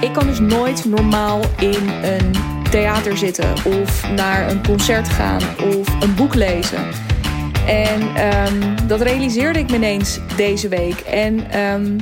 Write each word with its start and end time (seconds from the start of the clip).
Ik 0.00 0.12
kan 0.12 0.26
dus 0.26 0.40
nooit 0.40 0.84
normaal 0.84 1.40
in 1.60 1.88
een 1.88 2.32
theater 2.70 3.16
zitten 3.16 3.52
of 3.52 4.10
naar 4.10 4.50
een 4.50 4.66
concert 4.66 5.08
gaan 5.08 5.42
of 5.78 6.02
een 6.02 6.14
boek 6.14 6.34
lezen. 6.34 6.90
En 7.66 8.14
ehm, 8.16 8.86
dat 8.86 9.00
realiseerde 9.00 9.58
ik 9.58 9.70
me 9.70 9.76
ineens 9.76 10.20
deze 10.36 10.68
week. 10.68 11.00
En 11.00 11.50
ehm, 11.50 11.98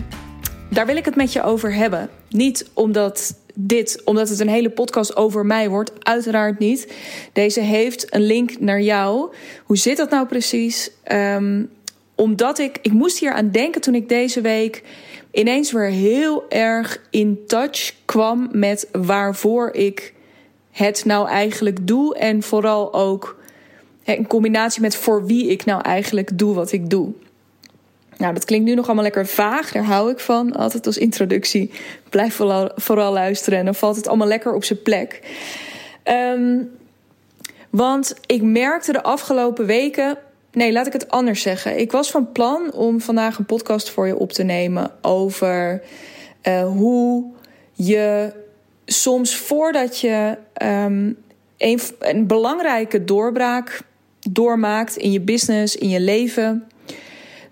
daar 0.71 0.87
wil 0.87 0.97
ik 0.97 1.05
het 1.05 1.17
met 1.17 1.33
je 1.33 1.43
over 1.43 1.75
hebben. 1.75 2.09
Niet 2.29 2.71
omdat 2.73 3.35
dit, 3.55 4.03
omdat 4.05 4.29
het 4.29 4.41
een 4.41 4.49
hele 4.49 4.71
podcast 4.71 5.17
over 5.17 5.47
mij 5.47 5.69
wordt. 5.69 5.93
Uiteraard 6.05 6.59
niet. 6.59 6.93
Deze 7.33 7.61
heeft 7.61 8.15
een 8.15 8.27
link 8.27 8.61
naar 8.61 8.81
jou. 8.81 9.35
Hoe 9.65 9.77
zit 9.77 9.97
dat 9.97 10.11
nou 10.11 10.27
precies? 10.27 10.91
Um, 11.13 11.71
omdat 12.15 12.59
ik, 12.59 12.79
ik 12.83 12.93
moest 12.93 13.19
hier 13.19 13.33
aan 13.33 13.51
denken 13.51 13.81
toen 13.81 13.95
ik 13.95 14.09
deze 14.09 14.41
week 14.41 14.83
ineens 15.35 15.73
weer 15.73 15.91
heel 15.91 16.45
erg 16.49 17.01
in 17.11 17.43
touch 17.47 17.95
kwam 18.05 18.49
met 18.53 18.89
waarvoor 18.93 19.71
ik 19.73 20.15
het 20.71 21.05
nou 21.05 21.29
eigenlijk 21.29 21.87
doe. 21.87 22.17
En 22.19 22.43
vooral 22.43 22.95
ook 22.95 23.39
in 24.05 24.27
combinatie 24.27 24.81
met 24.81 24.97
voor 24.97 25.27
wie 25.27 25.47
ik 25.47 25.65
nou 25.65 25.83
eigenlijk 25.83 26.39
doe 26.39 26.55
wat 26.55 26.73
ik 26.73 26.91
doe. 26.91 27.13
Nou, 28.17 28.35
dat 28.35 28.45
klinkt 28.45 28.67
nu 28.67 28.75
nog 28.75 28.87
allemaal 28.87 29.05
lekker 29.05 29.27
vaag. 29.27 29.73
Daar 29.73 29.85
hou 29.85 30.11
ik 30.11 30.19
van. 30.19 30.53
Altijd 30.53 30.87
als 30.87 30.99
introductie. 30.99 31.71
Blijf 32.09 32.35
vooral, 32.35 32.71
vooral 32.75 33.13
luisteren. 33.13 33.59
En 33.59 33.65
dan 33.65 33.75
valt 33.75 33.97
het 33.97 34.09
allemaal 34.09 34.27
lekker 34.27 34.55
op 34.55 34.65
zijn 34.65 34.83
plek. 34.83 35.21
Um, 36.05 36.71
want 37.71 38.15
ik 38.27 38.43
merkte 38.43 38.93
de 38.93 39.03
afgelopen 39.03 39.67
weken. 39.67 40.19
Nee, 40.55 40.73
laat 40.73 40.87
ik 40.87 40.93
het 40.93 41.11
anders 41.11 41.43
zeggen. 41.43 41.79
Ik 41.79 41.93
was 41.93 42.11
van 42.11 42.33
plan 42.33 42.73
om 42.73 43.01
vandaag 43.01 43.39
een 43.39 43.47
podcast 43.47 43.91
voor 43.91 44.07
je 44.07 44.17
op 44.17 44.33
te 44.33 44.43
nemen 44.43 44.91
over 45.03 45.83
uh, 46.49 46.67
hoe 46.67 47.25
je 47.73 48.33
soms 48.87 49.37
voordat 49.37 50.01
je 50.01 50.37
um, 50.63 51.17
een, 51.59 52.27
belangrijke 52.27 53.05
doorbraak 53.05 53.81
doormaakt 54.31 54.97
in 54.97 55.13
je 55.13 55.21
business, 55.21 55.77
in 55.77 55.89
je 55.89 56.01
leven 56.01 56.69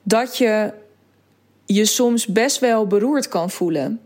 dat 0.02 0.36
je 0.36 0.72
je 1.66 1.84
soms 1.84 2.26
best 2.26 2.58
wel 2.58 2.86
beroerd 2.86 3.28
kan 3.28 3.50
voelen. 3.50 4.00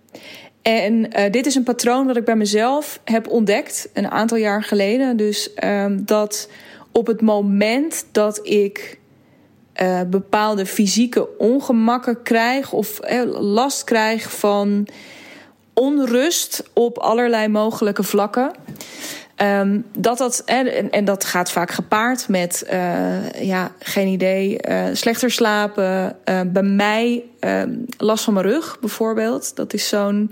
En 0.63 0.95
uh, 0.95 1.31
dit 1.31 1.47
is 1.47 1.55
een 1.55 1.63
patroon 1.63 2.07
dat 2.07 2.17
ik 2.17 2.25
bij 2.25 2.37
mezelf 2.37 3.01
heb 3.05 3.29
ontdekt 3.29 3.89
een 3.93 4.11
aantal 4.11 4.39
jaar 4.39 4.63
geleden. 4.63 5.17
Dus 5.17 5.51
um, 5.65 6.05
dat 6.05 6.49
op 6.97 7.07
het 7.07 7.21
moment 7.21 8.07
dat 8.13 8.41
ik 8.43 8.99
uh, 9.83 10.01
bepaalde 10.11 10.67
fysieke 10.67 11.39
ongemakken 11.39 12.23
krijg 12.23 12.73
of 12.73 13.01
uh, 13.11 13.23
last 13.41 13.85
krijg 13.85 14.39
van 14.39 14.89
onrust 15.75 16.63
op 16.73 16.99
allerlei 16.99 17.49
mogelijke 17.49 18.03
vlakken. 18.03 18.51
Um, 19.43 19.85
dat 19.99 20.19
dat, 20.19 20.43
en, 20.47 20.91
en 20.91 21.05
dat 21.05 21.25
gaat 21.25 21.51
vaak 21.51 21.71
gepaard 21.71 22.29
met, 22.29 22.67
ja, 23.41 23.73
geen 23.79 24.09
idee, 24.09 24.59
slechter 24.93 25.31
slapen. 25.31 26.17
Bij 26.47 26.63
mij 26.63 27.25
last 27.99 28.25
van 28.25 28.35
mijn 28.35 28.47
rug 28.47 28.81
bijvoorbeeld. 28.81 29.57
Dat 29.57 29.75
is 29.75 29.89
zo'n 29.89 30.31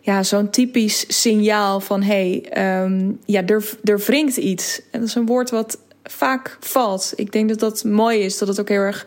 ja, 0.00 0.22
zo'n 0.22 0.50
typisch 0.50 1.04
signaal 1.20 1.80
van 1.80 2.02
hé, 2.02 2.42
hey, 2.52 2.82
um, 2.82 3.18
ja, 3.24 3.44
er, 3.46 3.70
er 3.84 3.98
wringt 3.98 4.36
iets. 4.36 4.80
En 4.90 5.00
dat 5.00 5.08
is 5.08 5.14
een 5.14 5.26
woord 5.26 5.50
wat 5.50 5.78
vaak 6.08 6.56
valt. 6.60 7.12
Ik 7.16 7.32
denk 7.32 7.48
dat 7.48 7.58
dat 7.58 7.84
mooi 7.84 8.18
is, 8.18 8.38
dat 8.38 8.48
het 8.48 8.60
ook 8.60 8.68
heel 8.68 8.80
erg 8.80 9.06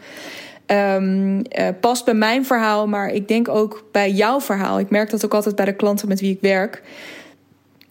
um, 0.67 1.41
past 1.79 2.05
bij 2.05 2.13
mijn 2.13 2.45
verhaal, 2.45 2.87
maar 2.87 3.09
ik 3.09 3.27
denk 3.27 3.47
ook 3.47 3.83
bij 3.91 4.11
jouw 4.11 4.41
verhaal. 4.41 4.79
Ik 4.79 4.89
merk 4.89 5.09
dat 5.09 5.25
ook 5.25 5.33
altijd 5.33 5.55
bij 5.55 5.65
de 5.65 5.75
klanten 5.75 6.07
met 6.07 6.19
wie 6.19 6.31
ik 6.31 6.41
werk. 6.41 6.83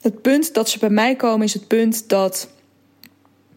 Het 0.00 0.22
punt 0.22 0.54
dat 0.54 0.68
ze 0.68 0.78
bij 0.78 0.90
mij 0.90 1.16
komen 1.16 1.46
is 1.46 1.54
het 1.54 1.66
punt 1.66 2.08
dat 2.08 2.48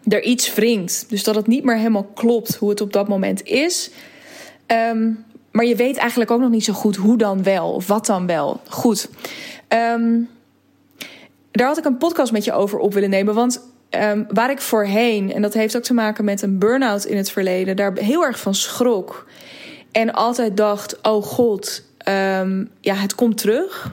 er 0.08 0.24
iets 0.24 0.54
wringt. 0.54 1.06
Dus 1.08 1.24
dat 1.24 1.36
het 1.36 1.48
niet 1.48 1.64
meer 1.64 1.78
helemaal 1.78 2.10
klopt 2.14 2.56
hoe 2.56 2.70
het 2.70 2.82
op 2.82 2.94
dat 2.94 3.08
moment 3.08 3.44
is. 3.44 3.92
Um, 4.68 5.26
maar 5.52 5.66
je 5.66 5.76
weet 5.76 5.98
eigenlijk 5.98 6.32
ook 6.32 6.40
nog 6.40 6.50
niet 6.50 6.64
zo 6.64 6.74
goed 6.74 6.96
hoe 6.96 7.18
dan 7.18 7.44
wel 7.44 7.74
of 7.74 7.88
wat 7.88 8.06
dan 8.06 8.28
wel. 8.28 8.62
Goed. 8.70 9.10
Um, 9.68 10.30
daar 11.52 11.68
had 11.68 11.78
ik 11.78 11.86
een 11.86 11.98
podcast 11.98 12.32
met 12.32 12.44
je 12.44 12.54
over 12.54 12.80
op 12.80 12.94
willen 12.94 13.10
nemen. 13.10 13.34
Want 13.34 13.62
um, 13.96 14.26
waar 14.30 14.52
ik 14.52 14.62
voorheen, 14.62 15.34
en 15.34 15.42
dat 15.42 15.54
heeft 15.54 15.76
ook 15.76 15.84
te 15.84 15.94
maken 15.94 16.26
met 16.26 16.42
een 16.42 16.60
burn-out 16.60 17.06
in 17.06 17.18
het 17.18 17.32
verleden, 17.32 17.76
daar 17.76 17.94
heel 17.94 18.24
erg 18.26 18.40
van 18.40 18.56
schrok. 18.56 19.28
En 19.92 20.14
altijd 20.14 20.58
dacht: 20.58 21.02
oh 21.02 21.24
god, 21.24 21.84
ja, 22.82 22.94
het 22.96 23.16
komt 23.16 23.38
terug. 23.38 23.92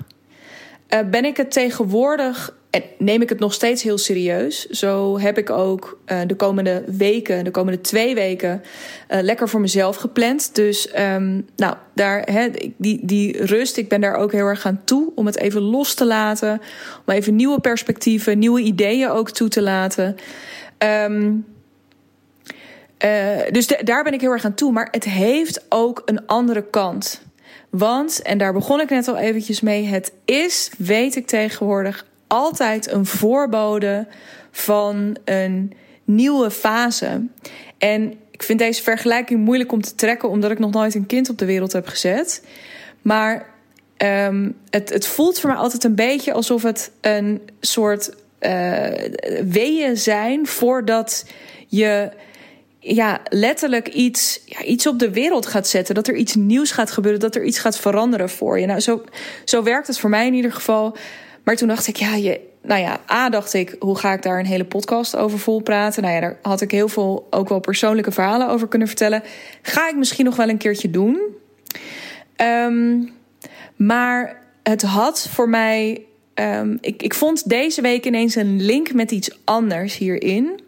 Uh, 0.94 1.00
ben 1.10 1.24
ik 1.24 1.36
het 1.36 1.52
tegenwoordig 1.52 2.54
en 2.70 2.82
neem 2.98 3.22
ik 3.22 3.28
het 3.28 3.38
nog 3.38 3.54
steeds 3.54 3.82
heel 3.82 3.98
serieus. 3.98 4.66
Zo 4.66 5.18
heb 5.18 5.38
ik 5.38 5.50
ook 5.50 6.00
uh, 6.06 6.20
de 6.26 6.34
komende 6.34 6.84
weken, 6.86 7.44
de 7.44 7.50
komende 7.50 7.80
twee 7.80 8.14
weken, 8.14 8.62
uh, 9.10 9.20
lekker 9.20 9.48
voor 9.48 9.60
mezelf 9.60 9.96
gepland. 9.96 10.54
Dus 10.54 10.88
um, 10.98 11.46
nou, 11.56 11.74
daar, 11.94 12.48
die, 12.76 13.00
die 13.02 13.44
rust, 13.44 13.76
ik 13.76 13.88
ben 13.88 14.00
daar 14.00 14.14
ook 14.14 14.32
heel 14.32 14.46
erg 14.46 14.66
aan 14.66 14.80
toe 14.84 15.12
om 15.14 15.26
het 15.26 15.36
even 15.36 15.62
los 15.62 15.94
te 15.94 16.06
laten. 16.06 16.60
Om 17.06 17.14
even 17.14 17.36
nieuwe 17.36 17.60
perspectieven, 17.60 18.38
nieuwe 18.38 18.60
ideeën 18.60 19.08
ook 19.08 19.30
toe 19.30 19.48
te 19.48 19.62
laten. 19.62 20.16
Um, 21.04 21.46
uh, 23.04 23.40
dus 23.50 23.66
daar 23.66 24.04
ben 24.04 24.12
ik 24.12 24.20
heel 24.20 24.32
erg 24.32 24.44
aan 24.44 24.54
toe. 24.54 24.72
Maar 24.72 24.88
het 24.90 25.04
heeft 25.04 25.64
ook 25.68 26.02
een 26.04 26.26
andere 26.26 26.64
kant. 26.70 27.22
Want, 27.70 28.22
en 28.22 28.38
daar 28.38 28.52
begon 28.52 28.80
ik 28.80 28.90
net 28.90 29.08
al 29.08 29.16
eventjes 29.16 29.60
mee, 29.60 29.84
het 29.84 30.12
is, 30.24 30.70
weet 30.78 31.16
ik 31.16 31.26
tegenwoordig, 31.26 32.06
altijd 32.30 32.92
een 32.92 33.06
voorbode 33.06 34.06
van 34.50 35.16
een 35.24 35.72
nieuwe 36.04 36.50
fase. 36.50 37.26
En 37.78 38.14
ik 38.30 38.42
vind 38.42 38.58
deze 38.58 38.82
vergelijking 38.82 39.44
moeilijk 39.44 39.72
om 39.72 39.80
te 39.80 39.94
trekken, 39.94 40.28
omdat 40.28 40.50
ik 40.50 40.58
nog 40.58 40.70
nooit 40.70 40.94
een 40.94 41.06
kind 41.06 41.28
op 41.30 41.38
de 41.38 41.44
wereld 41.44 41.72
heb 41.72 41.86
gezet. 41.86 42.44
Maar 43.02 43.46
um, 43.96 44.56
het, 44.70 44.88
het 44.88 45.06
voelt 45.06 45.40
voor 45.40 45.50
mij 45.50 45.58
altijd 45.58 45.84
een 45.84 45.94
beetje 45.94 46.32
alsof 46.32 46.62
het 46.62 46.90
een 47.00 47.40
soort 47.60 48.10
uh, 48.40 48.86
weeën 49.44 49.96
zijn 49.96 50.46
voordat 50.46 51.26
je 51.66 52.10
ja, 52.78 53.20
letterlijk 53.28 53.88
iets, 53.88 54.40
ja, 54.44 54.62
iets 54.62 54.86
op 54.86 54.98
de 54.98 55.10
wereld 55.10 55.46
gaat 55.46 55.68
zetten. 55.68 55.94
Dat 55.94 56.08
er 56.08 56.14
iets 56.14 56.34
nieuws 56.34 56.70
gaat 56.70 56.90
gebeuren, 56.90 57.20
dat 57.20 57.34
er 57.34 57.44
iets 57.44 57.58
gaat 57.58 57.78
veranderen 57.78 58.30
voor 58.30 58.60
je. 58.60 58.66
Nou, 58.66 58.80
zo, 58.80 59.04
zo 59.44 59.62
werkt 59.62 59.86
het 59.86 59.98
voor 59.98 60.10
mij 60.10 60.26
in 60.26 60.34
ieder 60.34 60.52
geval. 60.52 60.96
Maar 61.44 61.56
toen 61.56 61.68
dacht 61.68 61.86
ik, 61.86 61.96
ja, 61.96 62.14
je, 62.14 62.40
nou 62.62 62.80
ja, 62.80 63.00
A 63.10 63.30
dacht 63.30 63.54
ik, 63.54 63.76
hoe 63.78 63.98
ga 63.98 64.12
ik 64.12 64.22
daar 64.22 64.38
een 64.38 64.46
hele 64.46 64.64
podcast 64.64 65.16
over 65.16 65.38
vol 65.38 65.60
praten? 65.60 66.02
Nou 66.02 66.14
ja, 66.14 66.20
daar 66.20 66.38
had 66.42 66.60
ik 66.60 66.70
heel 66.70 66.88
veel 66.88 67.26
ook 67.30 67.48
wel 67.48 67.60
persoonlijke 67.60 68.12
verhalen 68.12 68.48
over 68.48 68.68
kunnen 68.68 68.88
vertellen. 68.88 69.22
Ga 69.62 69.88
ik 69.88 69.96
misschien 69.96 70.24
nog 70.24 70.36
wel 70.36 70.48
een 70.48 70.58
keertje 70.58 70.90
doen. 70.90 71.20
Um, 72.36 73.12
maar 73.76 74.42
het 74.62 74.82
had 74.82 75.28
voor 75.28 75.48
mij. 75.48 76.04
Um, 76.34 76.78
ik, 76.80 77.02
ik 77.02 77.14
vond 77.14 77.48
deze 77.48 77.80
week 77.80 78.06
ineens 78.06 78.34
een 78.34 78.62
link 78.62 78.92
met 78.92 79.10
iets 79.10 79.38
anders 79.44 79.96
hierin. 79.96 80.60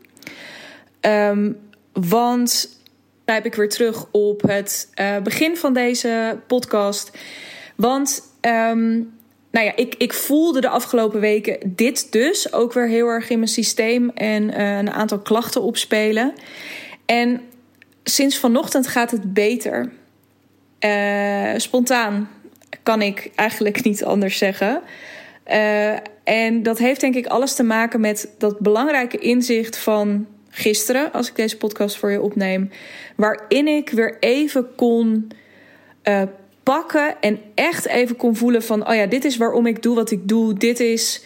Um, 1.00 1.58
want 1.92 2.80
daar 3.24 3.36
heb 3.36 3.46
ik 3.46 3.54
weer 3.54 3.68
terug 3.68 4.06
op 4.10 4.42
het 4.42 4.88
uh, 5.00 5.18
begin 5.18 5.56
van 5.56 5.72
deze 5.72 6.38
podcast. 6.46 7.10
Want 7.76 8.22
nou 9.52 9.66
ja, 9.66 9.76
ik, 9.76 9.94
ik 9.98 10.12
voelde 10.12 10.60
de 10.60 10.68
afgelopen 10.68 11.20
weken 11.20 11.58
dit 11.64 12.12
dus 12.12 12.52
ook 12.52 12.72
weer 12.72 12.88
heel 12.88 13.06
erg 13.06 13.30
in 13.30 13.38
mijn 13.38 13.50
systeem 13.50 14.10
en 14.10 14.42
uh, 14.42 14.76
een 14.76 14.90
aantal 14.90 15.18
klachten 15.18 15.62
opspelen. 15.62 16.32
En 17.06 17.40
sinds 18.04 18.38
vanochtend 18.38 18.86
gaat 18.86 19.10
het 19.10 19.34
beter. 19.34 19.92
Uh, 20.80 21.52
spontaan 21.56 22.30
kan 22.82 23.02
ik 23.02 23.30
eigenlijk 23.34 23.84
niet 23.84 24.04
anders 24.04 24.38
zeggen. 24.38 24.82
Uh, 25.50 25.92
en 26.24 26.62
dat 26.62 26.78
heeft 26.78 27.00
denk 27.00 27.14
ik 27.14 27.26
alles 27.26 27.54
te 27.54 27.62
maken 27.62 28.00
met 28.00 28.28
dat 28.38 28.58
belangrijke 28.58 29.18
inzicht 29.18 29.76
van 29.76 30.26
gisteren, 30.50 31.12
als 31.12 31.28
ik 31.28 31.36
deze 31.36 31.56
podcast 31.56 31.96
voor 31.96 32.10
je 32.10 32.22
opneem, 32.22 32.70
waarin 33.16 33.68
ik 33.68 33.90
weer 33.90 34.16
even 34.20 34.74
kon 34.74 35.30
uh, 36.04 36.22
pakken 36.62 37.20
en 37.20 37.40
echt 37.54 37.86
even 37.86 38.16
kon 38.16 38.36
voelen 38.36 38.62
van, 38.62 38.88
oh 38.88 38.94
ja, 38.94 39.06
dit 39.06 39.24
is 39.24 39.36
waarom 39.36 39.66
ik 39.66 39.82
doe 39.82 39.94
wat 39.94 40.10
ik 40.10 40.28
doe, 40.28 40.54
dit 40.54 40.80
is, 40.80 41.22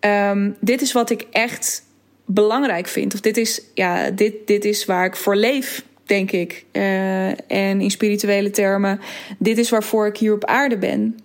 um, 0.00 0.56
dit 0.60 0.80
is 0.80 0.92
wat 0.92 1.10
ik 1.10 1.26
echt 1.30 1.84
belangrijk 2.24 2.86
vind, 2.86 3.14
of 3.14 3.20
dit 3.20 3.36
is, 3.36 3.62
ja, 3.74 4.10
dit, 4.10 4.46
dit 4.46 4.64
is 4.64 4.84
waar 4.84 5.04
ik 5.04 5.16
voor 5.16 5.36
leef, 5.36 5.84
denk 6.04 6.30
ik. 6.30 6.64
Uh, 6.72 7.26
en 7.50 7.80
in 7.80 7.90
spirituele 7.90 8.50
termen, 8.50 9.00
dit 9.38 9.58
is 9.58 9.70
waarvoor 9.70 10.06
ik 10.06 10.16
hier 10.16 10.32
op 10.32 10.44
aarde 10.44 10.78
ben. 10.78 11.18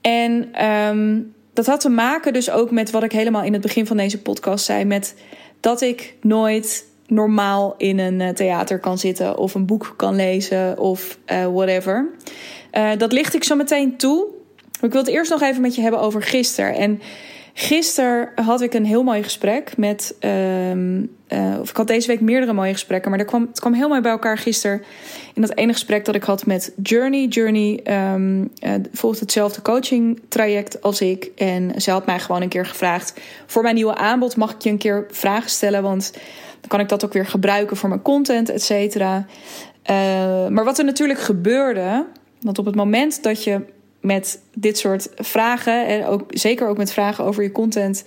En 0.00 0.64
um, 0.66 1.34
dat 1.52 1.66
had 1.66 1.80
te 1.80 1.88
maken 1.88 2.32
dus 2.32 2.50
ook 2.50 2.70
met 2.70 2.90
wat 2.90 3.02
ik 3.02 3.12
helemaal 3.12 3.42
in 3.42 3.52
het 3.52 3.62
begin 3.62 3.86
van 3.86 3.96
deze 3.96 4.22
podcast 4.22 4.64
zei, 4.64 4.84
met 4.84 5.14
dat 5.60 5.80
ik 5.80 6.14
nooit 6.20 6.84
normaal 7.08 7.74
in 7.76 7.98
een 7.98 8.20
eh, 8.20 8.28
theater 8.28 8.78
kan 8.78 8.98
zitten 8.98 9.38
of 9.38 9.54
een 9.54 9.66
boek 9.66 9.94
kan 9.96 10.14
lezen 10.14 10.78
of 10.78 11.18
uh, 11.32 11.46
whatever. 11.46 12.08
Uh, 12.72 12.90
dat 12.98 13.12
licht 13.12 13.34
ik 13.34 13.44
zo 13.44 13.56
meteen 13.56 13.96
toe. 13.96 14.26
ik 14.80 14.92
wil 14.92 15.00
het 15.00 15.10
eerst 15.10 15.30
nog 15.30 15.42
even 15.42 15.62
met 15.62 15.74
je 15.74 15.82
hebben 15.82 16.00
over 16.00 16.22
gisteren. 16.22 16.74
En 16.74 17.00
gisteren 17.58 18.28
had 18.34 18.60
ik 18.60 18.74
een 18.74 18.84
heel 18.84 19.02
mooi 19.02 19.22
gesprek 19.22 19.76
met. 19.76 20.14
Ehm, 20.20 21.04
eh, 21.26 21.54
of 21.60 21.70
ik 21.70 21.76
had 21.76 21.86
deze 21.86 22.06
week 22.06 22.20
meerdere 22.20 22.52
mooie 22.52 22.72
gesprekken. 22.72 23.10
Maar 23.10 23.20
er 23.20 23.26
kwam, 23.26 23.46
het 23.50 23.60
kwam 23.60 23.72
heel 23.72 23.88
mooi 23.88 24.00
bij 24.00 24.10
elkaar 24.10 24.38
gisteren. 24.38 24.82
In 25.34 25.42
dat 25.42 25.56
ene 25.56 25.72
gesprek 25.72 26.04
dat 26.04 26.14
ik 26.14 26.22
had 26.22 26.46
met 26.46 26.72
Journey. 26.82 27.26
Journey 27.26 27.80
uh, 27.84 28.74
volgt 28.92 29.20
hetzelfde 29.20 29.62
coaching 29.62 30.20
traject 30.28 30.82
als 30.82 31.00
ik. 31.00 31.30
En 31.36 31.80
ze 31.80 31.90
had 31.90 32.06
mij 32.06 32.18
gewoon 32.18 32.42
een 32.42 32.48
keer 32.48 32.66
gevraagd. 32.66 33.20
Voor 33.46 33.62
mijn 33.62 33.74
nieuwe 33.74 33.94
aanbod 33.94 34.36
mag 34.36 34.52
ik 34.52 34.62
je 34.62 34.70
een 34.70 34.78
keer 34.78 35.06
vragen 35.10 35.50
stellen. 35.50 35.82
Want 35.82 36.12
kan 36.66 36.80
ik 36.80 36.88
dat 36.88 37.04
ook 37.04 37.12
weer 37.12 37.26
gebruiken 37.26 37.76
voor 37.76 37.88
mijn 37.88 38.02
content, 38.02 38.50
et 38.50 38.62
cetera. 38.62 39.26
Uh, 39.90 40.48
maar 40.48 40.64
wat 40.64 40.78
er 40.78 40.84
natuurlijk 40.84 41.20
gebeurde. 41.20 42.06
Want 42.40 42.58
op 42.58 42.66
het 42.66 42.74
moment 42.74 43.22
dat 43.22 43.44
je 43.44 43.60
met 44.00 44.40
dit 44.54 44.78
soort 44.78 45.08
vragen, 45.14 45.86
en 45.86 46.04
ook, 46.06 46.22
zeker 46.28 46.68
ook 46.68 46.76
met 46.76 46.92
vragen 46.92 47.24
over 47.24 47.42
je 47.42 47.52
content, 47.52 48.04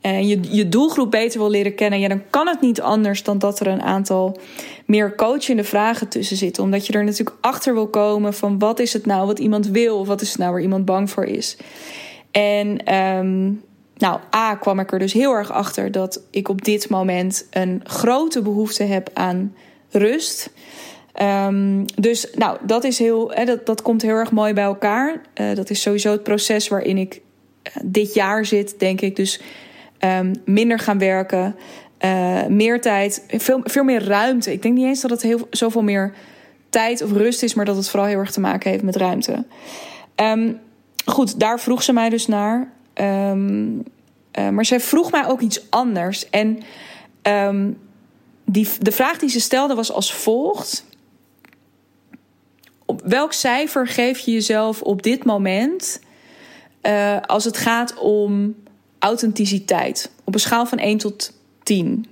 en 0.00 0.26
je, 0.26 0.40
je 0.50 0.68
doelgroep 0.68 1.10
beter 1.10 1.38
wil 1.38 1.50
leren 1.50 1.74
kennen, 1.74 2.00
ja, 2.00 2.08
dan 2.08 2.22
kan 2.30 2.48
het 2.48 2.60
niet 2.60 2.80
anders 2.80 3.22
dan 3.22 3.38
dat 3.38 3.60
er 3.60 3.66
een 3.66 3.82
aantal 3.82 4.36
meer 4.86 5.14
coachende 5.14 5.64
vragen 5.64 6.08
tussen 6.08 6.36
zitten. 6.36 6.62
Omdat 6.62 6.86
je 6.86 6.92
er 6.92 7.04
natuurlijk 7.04 7.36
achter 7.40 7.74
wil 7.74 7.88
komen 7.88 8.34
van 8.34 8.58
wat 8.58 8.78
is 8.78 8.92
het 8.92 9.06
nou 9.06 9.26
wat 9.26 9.38
iemand 9.38 9.66
wil, 9.66 9.98
of 9.98 10.06
wat 10.06 10.20
is 10.20 10.36
nou 10.36 10.52
waar 10.52 10.60
iemand 10.60 10.84
bang 10.84 11.10
voor 11.10 11.24
is. 11.24 11.56
En 12.30 12.94
um, 12.94 13.62
nou, 14.00 14.20
A 14.34 14.54
kwam 14.54 14.78
ik 14.78 14.92
er 14.92 14.98
dus 14.98 15.12
heel 15.12 15.32
erg 15.32 15.52
achter 15.52 15.92
dat 15.92 16.22
ik 16.30 16.48
op 16.48 16.64
dit 16.64 16.88
moment 16.88 17.46
een 17.50 17.80
grote 17.84 18.42
behoefte 18.42 18.82
heb 18.82 19.10
aan 19.14 19.54
rust. 19.90 20.50
Um, 21.22 21.84
dus 21.94 22.30
nou, 22.34 22.58
dat, 22.62 22.84
is 22.84 22.98
heel, 22.98 23.30
hè, 23.30 23.44
dat, 23.44 23.66
dat 23.66 23.82
komt 23.82 24.02
heel 24.02 24.14
erg 24.14 24.32
mooi 24.32 24.52
bij 24.52 24.64
elkaar. 24.64 25.20
Uh, 25.40 25.54
dat 25.54 25.70
is 25.70 25.82
sowieso 25.82 26.10
het 26.10 26.22
proces 26.22 26.68
waarin 26.68 26.98
ik 26.98 27.14
uh, 27.14 27.82
dit 27.84 28.14
jaar 28.14 28.44
zit, 28.44 28.78
denk 28.78 29.00
ik. 29.00 29.16
Dus 29.16 29.40
um, 30.00 30.32
minder 30.44 30.78
gaan 30.78 30.98
werken, 30.98 31.56
uh, 32.04 32.46
meer 32.46 32.80
tijd, 32.80 33.24
veel, 33.28 33.60
veel 33.64 33.84
meer 33.84 34.04
ruimte. 34.04 34.52
Ik 34.52 34.62
denk 34.62 34.74
niet 34.74 34.86
eens 34.86 35.00
dat 35.00 35.10
het 35.10 35.22
heel, 35.22 35.46
zoveel 35.50 35.82
meer 35.82 36.12
tijd 36.70 37.02
of 37.02 37.12
rust 37.12 37.42
is, 37.42 37.54
maar 37.54 37.64
dat 37.64 37.76
het 37.76 37.88
vooral 37.88 38.08
heel 38.08 38.18
erg 38.18 38.30
te 38.30 38.40
maken 38.40 38.70
heeft 38.70 38.82
met 38.82 38.96
ruimte. 38.96 39.44
Um, 40.16 40.60
goed, 41.04 41.40
daar 41.40 41.60
vroeg 41.60 41.82
ze 41.82 41.92
mij 41.92 42.08
dus 42.08 42.26
naar. 42.26 42.72
Maar 44.32 44.64
zij 44.64 44.80
vroeg 44.80 45.10
mij 45.10 45.26
ook 45.26 45.40
iets 45.40 45.70
anders. 45.70 46.30
En 46.30 46.62
die, 48.44 48.68
de 48.80 48.92
vraag 48.92 49.18
die 49.18 49.30
ze 49.30 49.40
stelde 49.40 49.74
was 49.74 49.92
als 49.92 50.14
volgt 50.14 50.84
op 52.90 53.02
welk 53.04 53.32
cijfer 53.32 53.86
geef 53.86 54.18
je 54.18 54.32
jezelf 54.32 54.82
op 54.82 55.02
dit 55.02 55.24
moment 55.24 56.00
uh, 56.82 57.16
als 57.26 57.44
het 57.44 57.56
gaat 57.56 57.98
om 57.98 58.56
authenticiteit? 58.98 60.10
Op 60.24 60.34
een 60.34 60.40
schaal 60.40 60.66
van 60.66 60.78
1 60.78 60.98
tot 60.98 61.32
10. 61.62 62.06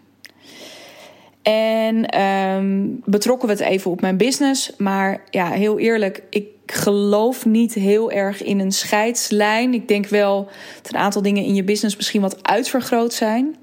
En 1.43 2.21
um, 2.21 3.03
betrokken 3.05 3.49
we 3.49 3.55
het 3.55 3.63
even 3.63 3.91
op 3.91 4.01
mijn 4.01 4.17
business. 4.17 4.73
Maar 4.77 5.23
ja, 5.31 5.51
heel 5.51 5.79
eerlijk, 5.79 6.23
ik 6.31 6.47
geloof 6.73 7.47
niet 7.47 7.75
heel 7.75 8.11
erg 8.11 8.43
in 8.43 8.59
een 8.59 8.73
scheidslijn. 8.73 9.75
Ik 9.75 9.89
denk 9.89 10.07
wel 10.07 10.49
dat 10.83 10.93
een 10.93 11.01
aantal 11.01 11.23
dingen 11.23 11.45
in 11.45 11.55
je 11.55 11.65
business 11.65 11.97
misschien 11.97 12.21
wat 12.21 12.43
uitvergroot 12.43 13.13
zijn. 13.13 13.57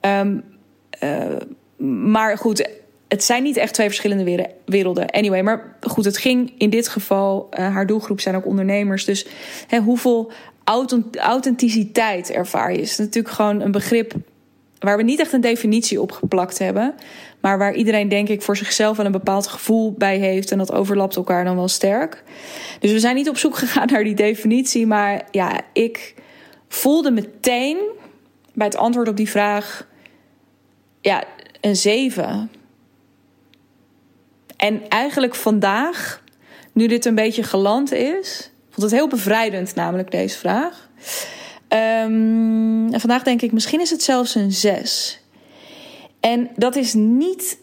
Um, 0.00 0.44
uh, 1.02 1.36
maar 2.06 2.38
goed, 2.38 2.68
het 3.08 3.24
zijn 3.24 3.42
niet 3.42 3.56
echt 3.56 3.74
twee 3.74 3.86
verschillende 3.86 4.48
werelden. 4.64 5.10
Anyway, 5.10 5.42
maar 5.42 5.76
goed, 5.80 6.04
het 6.04 6.18
ging 6.18 6.52
in 6.58 6.70
dit 6.70 6.88
geval, 6.88 7.48
uh, 7.50 7.58
haar 7.58 7.86
doelgroep 7.86 8.20
zijn 8.20 8.36
ook 8.36 8.46
ondernemers. 8.46 9.04
Dus 9.04 9.26
hè, 9.66 9.78
hoeveel 9.78 10.32
authenticiteit 11.14 12.30
ervaar 12.30 12.72
je? 12.72 12.80
Is 12.80 12.98
natuurlijk 12.98 13.34
gewoon 13.34 13.60
een 13.60 13.72
begrip 13.72 14.14
waar 14.78 14.96
we 14.96 15.02
niet 15.02 15.20
echt 15.20 15.32
een 15.32 15.40
definitie 15.40 16.00
op 16.00 16.12
geplakt 16.12 16.58
hebben. 16.58 16.94
Maar 17.40 17.58
waar 17.58 17.74
iedereen, 17.74 18.08
denk 18.08 18.28
ik, 18.28 18.42
voor 18.42 18.56
zichzelf 18.56 18.96
wel 18.96 19.06
een 19.06 19.12
bepaald 19.12 19.46
gevoel 19.46 19.92
bij 19.92 20.18
heeft. 20.18 20.50
En 20.50 20.58
dat 20.58 20.72
overlapt 20.72 21.16
elkaar 21.16 21.44
dan 21.44 21.56
wel 21.56 21.68
sterk. 21.68 22.22
Dus 22.80 22.92
we 22.92 22.98
zijn 22.98 23.14
niet 23.14 23.28
op 23.28 23.36
zoek 23.36 23.56
gegaan 23.62 23.86
naar 23.86 24.04
die 24.04 24.14
definitie. 24.14 24.86
Maar 24.86 25.22
ja, 25.30 25.60
ik 25.72 26.14
voelde 26.68 27.10
meteen 27.10 27.78
bij 28.54 28.66
het 28.66 28.76
antwoord 28.76 29.08
op 29.08 29.16
die 29.16 29.30
vraag. 29.30 29.86
Ja, 31.00 31.24
een 31.60 31.76
zeven. 31.76 32.50
En 34.56 34.88
eigenlijk 34.88 35.34
vandaag, 35.34 36.22
nu 36.72 36.86
dit 36.86 37.04
een 37.04 37.14
beetje 37.14 37.42
geland 37.42 37.92
is, 37.92 38.50
vond 38.70 38.82
het 38.82 38.90
heel 38.90 39.08
bevrijdend, 39.08 39.74
namelijk 39.74 40.10
deze 40.10 40.38
vraag. 40.38 40.88
Um, 41.68 42.92
en 42.92 43.00
vandaag 43.00 43.22
denk 43.22 43.42
ik, 43.42 43.52
misschien 43.52 43.80
is 43.80 43.90
het 43.90 44.02
zelfs 44.02 44.34
een 44.34 44.52
zes. 44.52 45.19
En 46.20 46.50
dat 46.56 46.76
is 46.76 46.94
niet 46.94 47.58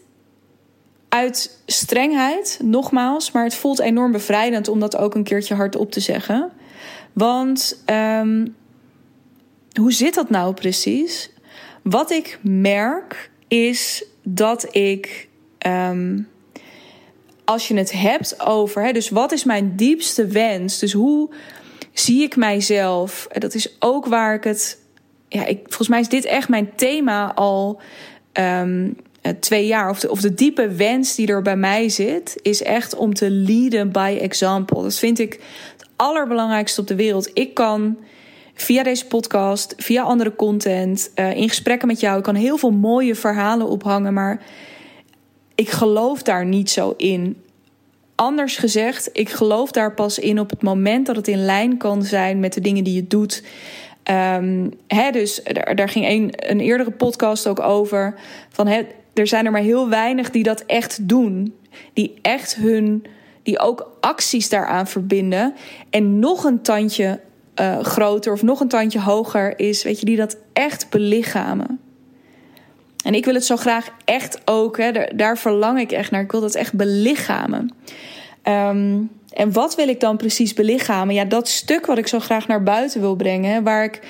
uit 1.08 1.60
strengheid, 1.66 2.58
nogmaals, 2.62 3.32
maar 3.32 3.44
het 3.44 3.54
voelt 3.54 3.78
enorm 3.78 4.12
bevrijdend 4.12 4.68
om 4.68 4.80
dat 4.80 4.96
ook 4.96 5.14
een 5.14 5.24
keertje 5.24 5.54
hardop 5.54 5.90
te 5.92 6.00
zeggen. 6.00 6.50
Want 7.12 7.82
um, 7.86 8.56
hoe 9.80 9.92
zit 9.92 10.14
dat 10.14 10.30
nou 10.30 10.54
precies? 10.54 11.30
Wat 11.82 12.10
ik 12.10 12.38
merk 12.42 13.30
is 13.48 14.04
dat 14.22 14.74
ik 14.74 15.28
um, 15.66 16.28
als 17.44 17.68
je 17.68 17.74
het 17.76 17.92
hebt 17.92 18.46
over, 18.46 18.82
hè, 18.84 18.92
dus 18.92 19.08
wat 19.08 19.32
is 19.32 19.44
mijn 19.44 19.76
diepste 19.76 20.26
wens? 20.26 20.78
Dus 20.78 20.92
hoe 20.92 21.30
zie 21.92 22.22
ik 22.22 22.36
mijzelf? 22.36 23.26
Dat 23.32 23.54
is 23.54 23.76
ook 23.78 24.06
waar 24.06 24.34
ik 24.34 24.44
het. 24.44 24.78
Ja, 25.28 25.44
ik, 25.44 25.58
volgens 25.62 25.88
mij 25.88 26.00
is 26.00 26.08
dit 26.08 26.24
echt 26.24 26.48
mijn 26.48 26.74
thema 26.74 27.34
al 27.34 27.80
um, 28.38 28.96
twee 29.40 29.66
jaar. 29.66 29.90
Of 30.08 30.20
de, 30.20 30.34
diepe 30.34 30.68
wens 30.68 31.14
die 31.14 31.26
er 31.26 31.42
bij 31.42 31.56
mij 31.56 31.88
zit, 31.88 32.38
is 32.42 32.62
echt 32.62 32.96
om 32.96 33.14
te 33.14 33.30
leaden 33.30 33.92
by 33.92 34.18
example. 34.20 34.82
Dat 34.82 34.98
vind 34.98 35.18
ik 35.18 35.32
het 35.76 35.88
allerbelangrijkste 35.96 36.80
op 36.80 36.86
de 36.86 36.94
wereld. 36.94 37.30
Ik 37.32 37.54
kan 37.54 37.96
via 38.54 38.82
deze 38.82 39.06
podcast, 39.06 39.74
via 39.76 40.02
andere 40.02 40.36
content, 40.36 41.10
uh, 41.14 41.36
in 41.36 41.48
gesprekken 41.48 41.88
met 41.88 42.00
jou, 42.00 42.18
ik 42.18 42.24
kan 42.24 42.34
heel 42.34 42.56
veel 42.56 42.70
mooie 42.70 43.14
verhalen 43.14 43.68
ophangen, 43.68 44.14
maar 44.14 44.42
ik 45.54 45.70
geloof 45.70 46.22
daar 46.22 46.46
niet 46.46 46.70
zo 46.70 46.94
in. 46.96 47.42
Anders 48.14 48.56
gezegd, 48.56 49.10
ik 49.12 49.30
geloof 49.30 49.70
daar 49.70 49.94
pas 49.94 50.18
in 50.18 50.40
op 50.40 50.50
het 50.50 50.62
moment 50.62 51.06
dat 51.06 51.16
het 51.16 51.28
in 51.28 51.44
lijn 51.44 51.76
kan 51.76 52.02
zijn 52.02 52.40
met 52.40 52.52
de 52.52 52.60
dingen 52.60 52.84
die 52.84 52.94
je 52.94 53.06
doet. 53.06 53.42
Um, 54.10 54.70
dus 55.12 55.42
daar, 55.74 55.88
ging 55.88 56.08
een, 56.08 56.32
een 56.36 56.60
eerdere 56.60 56.90
podcast 56.90 57.46
ook 57.46 57.60
over. 57.60 58.14
Van 58.48 58.66
hè, 58.66 58.82
er 59.14 59.26
zijn 59.26 59.44
er 59.44 59.52
maar 59.52 59.60
heel 59.60 59.88
weinig 59.88 60.30
die 60.30 60.42
dat 60.42 60.60
echt 60.60 61.08
doen. 61.08 61.54
Die 61.92 62.18
echt 62.22 62.54
hun, 62.54 63.04
die 63.42 63.58
ook 63.58 63.96
acties 64.00 64.48
daaraan 64.48 64.86
verbinden. 64.86 65.54
En 65.90 66.18
nog 66.18 66.44
een 66.44 66.62
tandje 66.62 67.20
uh, 67.60 67.78
groter 67.78 68.32
of 68.32 68.42
nog 68.42 68.60
een 68.60 68.68
tandje 68.68 69.00
hoger 69.00 69.58
is, 69.58 69.82
weet 69.82 70.00
je, 70.00 70.06
die 70.06 70.16
dat 70.16 70.36
echt 70.52 70.90
belichamen. 70.90 71.80
En 73.04 73.14
ik 73.14 73.24
wil 73.24 73.34
het 73.34 73.44
zo 73.44 73.56
graag 73.56 73.88
echt 74.04 74.40
ook, 74.44 74.78
hè, 74.78 74.92
daar, 74.92 75.16
daar 75.16 75.38
verlang 75.38 75.80
ik 75.80 75.92
echt 75.92 76.10
naar. 76.10 76.22
Ik 76.22 76.32
wil 76.32 76.40
dat 76.40 76.54
echt 76.54 76.74
belichamen. 76.74 77.74
Um, 78.44 79.10
en 79.38 79.52
wat 79.52 79.74
wil 79.74 79.88
ik 79.88 80.00
dan 80.00 80.16
precies 80.16 80.54
belichamen? 80.54 81.14
Ja, 81.14 81.24
dat 81.24 81.48
stuk 81.48 81.86
wat 81.86 81.98
ik 81.98 82.06
zo 82.06 82.18
graag 82.18 82.46
naar 82.46 82.62
buiten 82.62 83.00
wil 83.00 83.14
brengen, 83.14 83.62
waar 83.62 83.84
ik 83.84 84.00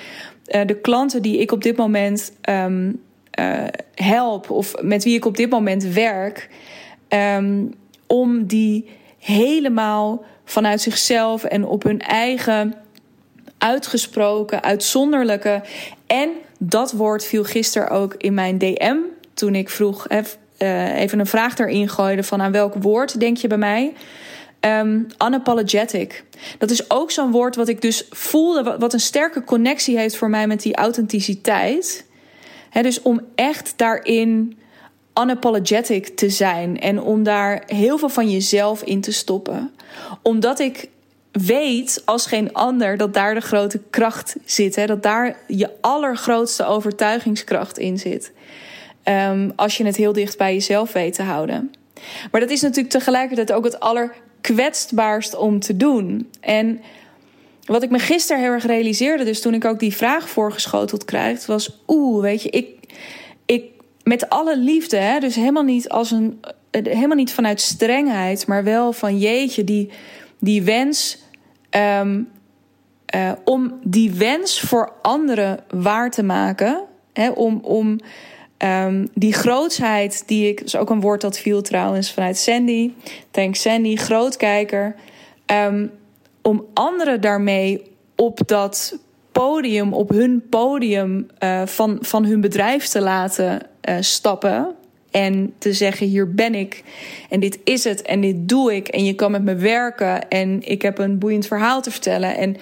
uh, 0.47 0.61
de 0.65 0.75
klanten 0.75 1.21
die 1.21 1.39
ik 1.39 1.51
op 1.51 1.63
dit 1.63 1.77
moment 1.77 2.31
um, 2.49 3.01
uh, 3.39 3.63
help 3.95 4.49
of 4.49 4.73
met 4.81 5.03
wie 5.03 5.15
ik 5.15 5.25
op 5.25 5.37
dit 5.37 5.49
moment 5.49 5.83
werk, 5.83 6.49
um, 7.09 7.73
om 8.07 8.45
die 8.45 8.89
helemaal 9.19 10.23
vanuit 10.45 10.81
zichzelf 10.81 11.43
en 11.43 11.65
op 11.65 11.83
hun 11.83 12.01
eigen 12.01 12.73
uitgesproken, 13.57 14.63
uitzonderlijke 14.63 15.61
en 16.07 16.29
dat 16.59 16.91
woord 16.91 17.25
viel 17.25 17.43
gisteren 17.43 17.89
ook 17.89 18.13
in 18.17 18.33
mijn 18.33 18.57
DM 18.57 18.97
toen 19.33 19.55
ik 19.55 19.69
vroeg, 19.69 20.07
uh, 20.09 20.99
even 20.99 21.19
een 21.19 21.25
vraag 21.25 21.57
erin 21.57 21.89
gooide 21.89 22.23
van 22.23 22.41
aan 22.41 22.51
welk 22.51 22.73
woord 22.73 23.19
denk 23.19 23.37
je 23.37 23.47
bij 23.47 23.57
mij? 23.57 23.93
Um, 24.61 25.07
unapologetic. 25.25 26.23
Dat 26.57 26.69
is 26.69 26.91
ook 26.91 27.11
zo'n 27.11 27.31
woord 27.31 27.55
wat 27.55 27.67
ik 27.67 27.81
dus 27.81 28.07
voelde, 28.09 28.75
wat 28.79 28.93
een 28.93 28.99
sterke 28.99 29.43
connectie 29.43 29.97
heeft 29.97 30.15
voor 30.15 30.29
mij 30.29 30.47
met 30.47 30.61
die 30.61 30.75
authenticiteit. 30.75 32.05
He, 32.69 32.81
dus 32.81 33.01
om 33.01 33.21
echt 33.35 33.73
daarin 33.75 34.57
unapologetic 35.21 36.07
te 36.07 36.29
zijn 36.29 36.79
en 36.79 37.01
om 37.01 37.23
daar 37.23 37.63
heel 37.65 37.97
veel 37.97 38.09
van 38.09 38.29
jezelf 38.29 38.83
in 38.83 39.01
te 39.01 39.11
stoppen. 39.11 39.71
Omdat 40.21 40.59
ik 40.59 40.89
weet 41.31 42.01
als 42.05 42.25
geen 42.25 42.53
ander 42.53 42.97
dat 42.97 43.13
daar 43.13 43.33
de 43.33 43.41
grote 43.41 43.81
kracht 43.89 44.35
zit. 44.45 44.87
Dat 44.87 45.03
daar 45.03 45.37
je 45.47 45.69
allergrootste 45.81 46.65
overtuigingskracht 46.65 47.77
in 47.77 47.97
zit. 47.97 48.31
Um, 49.03 49.53
als 49.55 49.77
je 49.77 49.85
het 49.85 49.95
heel 49.95 50.13
dicht 50.13 50.37
bij 50.37 50.53
jezelf 50.53 50.91
weet 50.91 51.13
te 51.13 51.23
houden. 51.23 51.71
Maar 52.31 52.41
dat 52.41 52.49
is 52.49 52.61
natuurlijk 52.61 52.89
tegelijkertijd 52.89 53.51
ook 53.51 53.63
het 53.63 53.79
allerkwetsbaarst 54.41 55.35
om 55.35 55.59
te 55.59 55.77
doen. 55.77 56.29
En 56.39 56.81
wat 57.65 57.83
ik 57.83 57.89
me 57.89 57.99
gisteren 57.99 58.41
heel 58.41 58.51
erg 58.51 58.65
realiseerde, 58.65 59.23
dus 59.23 59.41
toen 59.41 59.53
ik 59.53 59.65
ook 59.65 59.79
die 59.79 59.95
vraag 59.95 60.29
voorgeschoteld 60.29 61.05
krijg, 61.05 61.45
was: 61.45 61.81
oeh, 61.87 62.21
weet 62.21 62.41
je, 62.41 62.49
ik, 62.49 62.67
ik 63.45 63.63
met 64.03 64.29
alle 64.29 64.57
liefde, 64.57 64.97
hè, 64.97 65.19
dus 65.19 65.35
helemaal 65.35 65.63
niet 65.63 65.89
als 65.89 66.11
een, 66.11 66.39
helemaal 66.71 67.15
niet 67.15 67.33
vanuit 67.33 67.61
strengheid, 67.61 68.47
maar 68.47 68.63
wel 68.63 68.93
van 68.93 69.17
jeetje, 69.17 69.63
die, 69.63 69.89
die 70.39 70.63
wens. 70.63 71.17
Um, 71.99 72.27
uh, 73.15 73.31
om 73.45 73.79
die 73.83 74.11
wens 74.11 74.59
voor 74.59 74.91
anderen 75.01 75.59
waar 75.69 76.11
te 76.11 76.23
maken. 76.23 76.83
Hè, 77.13 77.29
om 77.29 77.59
om 77.63 77.99
um, 78.63 79.09
die 79.13 79.33
grootsheid 79.33 80.23
die 80.25 80.47
ik, 80.47 80.57
dat 80.57 80.67
is 80.67 80.75
ook 80.75 80.89
een 80.89 81.01
woord 81.01 81.21
dat 81.21 81.39
viel 81.39 81.61
trouwens 81.61 82.11
vanuit 82.13 82.37
Sandy. 82.37 82.91
Thanks 83.31 83.61
Sandy, 83.61 83.95
grootkijker. 83.95 84.95
Um, 85.45 85.91
om 86.41 86.65
anderen 86.73 87.21
daarmee 87.21 87.81
op 88.15 88.39
dat 88.45 88.99
podium, 89.31 89.93
op 89.93 90.09
hun 90.09 90.43
podium 90.49 91.27
uh, 91.39 91.61
van, 91.65 91.97
van 92.01 92.25
hun 92.25 92.41
bedrijf 92.41 92.87
te 92.87 93.01
laten 93.01 93.61
uh, 93.89 93.95
stappen. 93.99 94.73
En 95.11 95.53
te 95.57 95.73
zeggen: 95.73 96.07
hier 96.07 96.33
ben 96.33 96.55
ik. 96.55 96.83
En 97.29 97.39
dit 97.39 97.59
is 97.63 97.83
het. 97.83 98.01
En 98.01 98.21
dit 98.21 98.49
doe 98.49 98.75
ik. 98.75 98.87
En 98.87 99.05
je 99.05 99.13
kan 99.13 99.31
met 99.31 99.43
me 99.43 99.55
werken. 99.55 100.29
En 100.29 100.61
ik 100.61 100.81
heb 100.81 100.97
een 100.97 101.17
boeiend 101.17 101.47
verhaal 101.47 101.81
te 101.81 101.91
vertellen. 101.91 102.37
En 102.37 102.55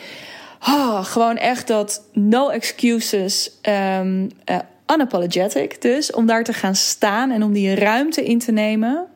oh, 0.68 1.06
gewoon 1.06 1.38
echt 1.38 1.68
dat 1.68 2.04
no 2.13 2.50
excuses. 2.50 3.51
Um, 4.00 4.30
uh, 4.46 4.58
unapologetic 4.94 5.82
dus. 5.82 6.12
Om 6.12 6.25
daar 6.25 6.44
te 6.44 6.53
gaan 6.53 6.75
staan 6.75 7.32
en 7.32 7.44
om 7.44 7.53
die 7.53 7.75
ruimte 7.75 8.24
in 8.24 8.39
te 8.39 8.51
nemen. 8.51 9.08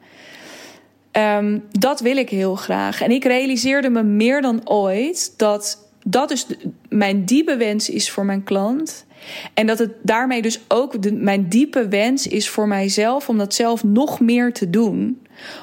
Um, 1.11 1.63
dat 1.71 1.99
wil 1.99 2.17
ik 2.17 2.29
heel 2.29 2.55
graag. 2.55 3.01
En 3.01 3.11
ik 3.11 3.23
realiseerde 3.23 3.89
me 3.89 4.03
meer 4.03 4.41
dan 4.41 4.69
ooit 4.69 5.33
dat 5.37 5.89
dat 6.03 6.29
dus 6.29 6.45
mijn 6.89 7.25
diepe 7.25 7.57
wens 7.57 7.89
is 7.89 8.11
voor 8.11 8.25
mijn 8.25 8.43
klant. 8.43 9.05
En 9.53 9.67
dat 9.67 9.79
het 9.79 9.91
daarmee 10.01 10.41
dus 10.41 10.59
ook 10.67 11.11
mijn 11.11 11.49
diepe 11.49 11.87
wens 11.87 12.27
is 12.27 12.49
voor 12.49 12.67
mijzelf 12.67 13.29
om 13.29 13.37
dat 13.37 13.53
zelf 13.53 13.83
nog 13.83 14.19
meer 14.19 14.53
te 14.53 14.69
doen. 14.69 15.21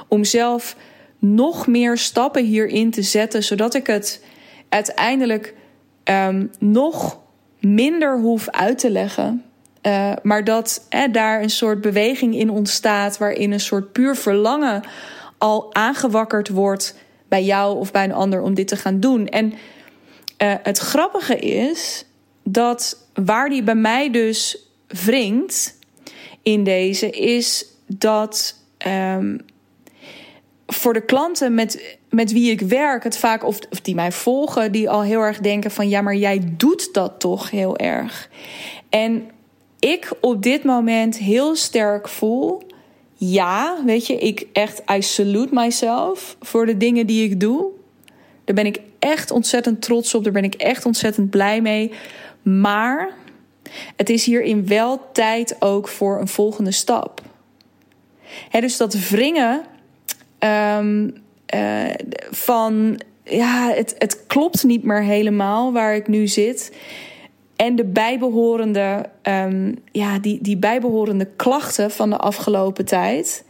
Om 0.09 0.25
zelf 0.25 0.77
nog 1.19 1.67
meer 1.67 1.99
stappen 1.99 2.45
hierin 2.45 2.91
te 2.91 3.03
zetten, 3.03 3.45
zodat 3.45 3.75
ik 3.75 3.87
het 3.87 4.25
uiteindelijk 4.69 5.55
um, 6.05 6.51
nog 6.59 7.21
minder 7.61 8.19
hoef 8.19 8.49
uit 8.49 8.79
te 8.79 8.91
leggen. 8.91 9.45
Uh, 9.83 10.13
maar 10.23 10.45
dat 10.45 10.87
eh, 10.89 11.13
daar 11.13 11.43
een 11.43 11.51
soort 11.51 11.81
beweging 11.81 12.35
in 12.35 12.51
ontstaat, 12.51 13.19
waarin 13.19 13.53
een 13.53 13.61
soort 13.61 13.93
puur 13.93 14.17
verlangen 14.17 14.83
al 15.39 15.75
aangewakkerd 15.75 16.49
wordt 16.49 16.95
bij 17.29 17.45
jou 17.45 17.79
of 17.79 17.91
bij 17.91 18.05
een 18.05 18.13
ander 18.13 18.43
om 18.43 18.55
dit 18.55 18.69
te 18.69 18.77
gaan 18.77 19.01
doen. 19.01 19.27
En 19.27 19.53
uh, 20.43 20.55
het 20.63 20.79
grappige 20.79 21.37
is 21.39 22.05
dat 22.43 23.07
waar 23.15 23.49
die 23.49 23.63
bij 23.63 23.75
mij 23.75 24.11
dus 24.11 24.69
wringt 24.87 25.79
in 26.43 26.65
deze, 26.65 27.11
is 27.11 27.67
dat 27.87 28.55
um, 28.87 29.41
voor 30.67 30.93
de 30.93 31.05
klanten 31.05 31.55
met, 31.55 31.99
met 32.11 32.33
wie 32.33 32.51
ik 32.51 32.61
werk, 32.61 33.05
het 33.05 33.19
vaak, 33.19 33.45
of 33.45 33.59
die 33.59 33.95
mij 33.95 34.13
volgen, 34.13 34.73
die 34.73 34.91
al 34.91 35.03
heel 35.03 35.21
erg 35.21 35.39
denken 35.39 35.71
van 35.71 35.89
ja, 35.89 36.01
maar 36.01 36.17
jij 36.17 36.41
doet 36.57 36.95
dat 36.95 37.21
toch 37.21 37.51
heel 37.51 37.77
erg. 37.77 38.31
En 38.89 39.31
ik 39.79 40.13
op 40.21 40.43
dit 40.43 40.65
moment 40.65 41.19
heel 41.19 41.57
sterk 41.57 42.09
voel. 42.09 42.63
Ja, 43.15 43.83
weet 43.85 44.07
je, 44.07 44.15
ik 44.15 44.47
echt, 44.53 44.83
I 44.93 45.03
salute 45.03 45.55
myself 45.55 46.37
voor 46.41 46.67
de 46.67 46.77
dingen 46.77 47.07
die 47.07 47.31
ik 47.31 47.41
doe. 47.41 47.67
Daar 48.45 48.55
ben 48.55 48.67
ik 48.67 48.81
echt 48.99 49.31
ontzettend 49.31 49.83
trots 49.83 50.15
op. 50.15 50.25
Daar 50.25 50.33
ben 50.33 50.45
ik 50.45 50.55
echt 50.55 50.87
ontzettend 50.87 51.31
blij 51.31 51.61
mee. 51.61 51.93
Maar 52.43 53.11
het 53.97 54.11
is 54.11 54.25
hierin 54.25 54.67
wel 54.67 55.01
tijd 55.13 55.57
ook 55.59 55.89
voor 55.89 56.21
een 56.21 56.29
volgende 56.29 56.73
stap. 56.73 57.21
He, 58.49 58.61
dus 58.61 58.77
dat 58.77 58.95
wringen 58.95 59.63
um, 60.39 61.15
uh, 61.55 61.95
van 62.31 63.01
ja, 63.25 63.73
het, 63.75 63.95
het 63.99 64.27
klopt 64.27 64.65
niet 64.65 64.83
meer 64.85 65.03
helemaal 65.03 65.73
waar 65.73 65.95
ik 65.95 66.09
nu 66.09 66.27
zit. 66.27 66.73
En 67.59 67.77
de 67.77 67.85
bijbehorende, 67.85 69.05
um, 69.23 69.75
ja, 69.93 70.19
die, 70.19 70.39
die 70.43 70.57
bijbehorende 70.57 71.29
klachten 71.37 71.91
van 71.91 72.11
de 72.11 72.17
afgelopen 72.17 72.85
tijd. 72.85 73.45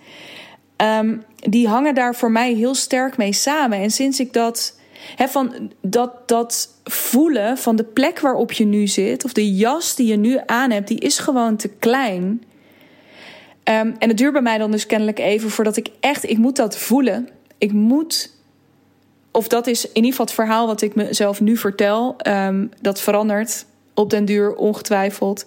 Um, 0.76 1.22
die 1.34 1.68
hangen 1.68 1.94
daar 1.94 2.14
voor 2.14 2.30
mij 2.30 2.54
heel 2.54 2.74
sterk 2.74 3.16
mee 3.16 3.32
samen. 3.32 3.78
En 3.78 3.90
sinds 3.90 4.20
ik 4.20 4.32
dat 4.32 4.78
van 5.16 5.72
dat, 5.80 6.28
dat 6.28 6.68
voelen 6.84 7.58
van 7.58 7.76
de 7.76 7.84
plek 7.84 8.20
waarop 8.20 8.52
je 8.52 8.64
nu 8.64 8.86
zit, 8.86 9.24
of 9.24 9.32
de 9.32 9.54
jas 9.54 9.94
die 9.94 10.06
je 10.06 10.16
nu 10.16 10.38
aan 10.46 10.70
hebt, 10.70 10.88
die 10.88 11.00
is 11.00 11.18
gewoon 11.18 11.56
te 11.56 11.68
klein. 11.68 12.24
Um, 12.24 13.94
en 13.98 14.08
het 14.08 14.16
duurt 14.16 14.32
bij 14.32 14.42
mij 14.42 14.58
dan 14.58 14.70
dus 14.70 14.86
kennelijk 14.86 15.18
even 15.18 15.50
voordat 15.50 15.76
ik 15.76 15.88
echt, 16.00 16.30
ik 16.30 16.38
moet 16.38 16.56
dat 16.56 16.78
voelen. 16.78 17.28
Ik 17.58 17.72
moet, 17.72 18.36
of 19.30 19.48
dat 19.48 19.66
is 19.66 19.84
in 19.84 19.94
ieder 19.94 20.10
geval 20.10 20.26
het 20.26 20.34
verhaal 20.34 20.66
wat 20.66 20.82
ik 20.82 20.94
mezelf 20.94 21.40
nu 21.40 21.56
vertel, 21.56 22.16
dat 22.80 23.00
verandert 23.00 23.66
op 23.98 24.10
den 24.10 24.24
duur 24.24 24.54
ongetwijfeld. 24.54 25.46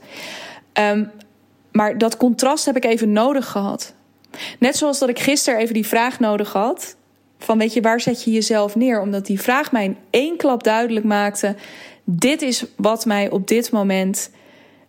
Um, 0.73 1.11
maar 1.71 1.97
dat 1.97 2.17
contrast 2.17 2.65
heb 2.65 2.75
ik 2.75 2.85
even 2.85 3.11
nodig 3.11 3.47
gehad. 3.47 3.93
Net 4.59 4.77
zoals 4.77 4.99
dat 4.99 5.09
ik 5.09 5.19
gisteren 5.19 5.59
even 5.59 5.73
die 5.73 5.87
vraag 5.87 6.19
nodig 6.19 6.53
had 6.53 6.95
van 7.37 7.57
weet 7.57 7.73
je, 7.73 7.81
waar 7.81 7.99
zet 7.99 8.23
je 8.23 8.31
jezelf 8.31 8.75
neer? 8.75 9.01
Omdat 9.01 9.25
die 9.25 9.41
vraag 9.41 9.71
mij 9.71 9.83
in 9.83 9.97
één 10.09 10.37
klap 10.37 10.63
duidelijk 10.63 11.05
maakte: 11.05 11.55
dit 12.03 12.41
is 12.41 12.65
wat 12.75 13.05
mij 13.05 13.29
op 13.29 13.47
dit 13.47 13.71
moment, 13.71 14.31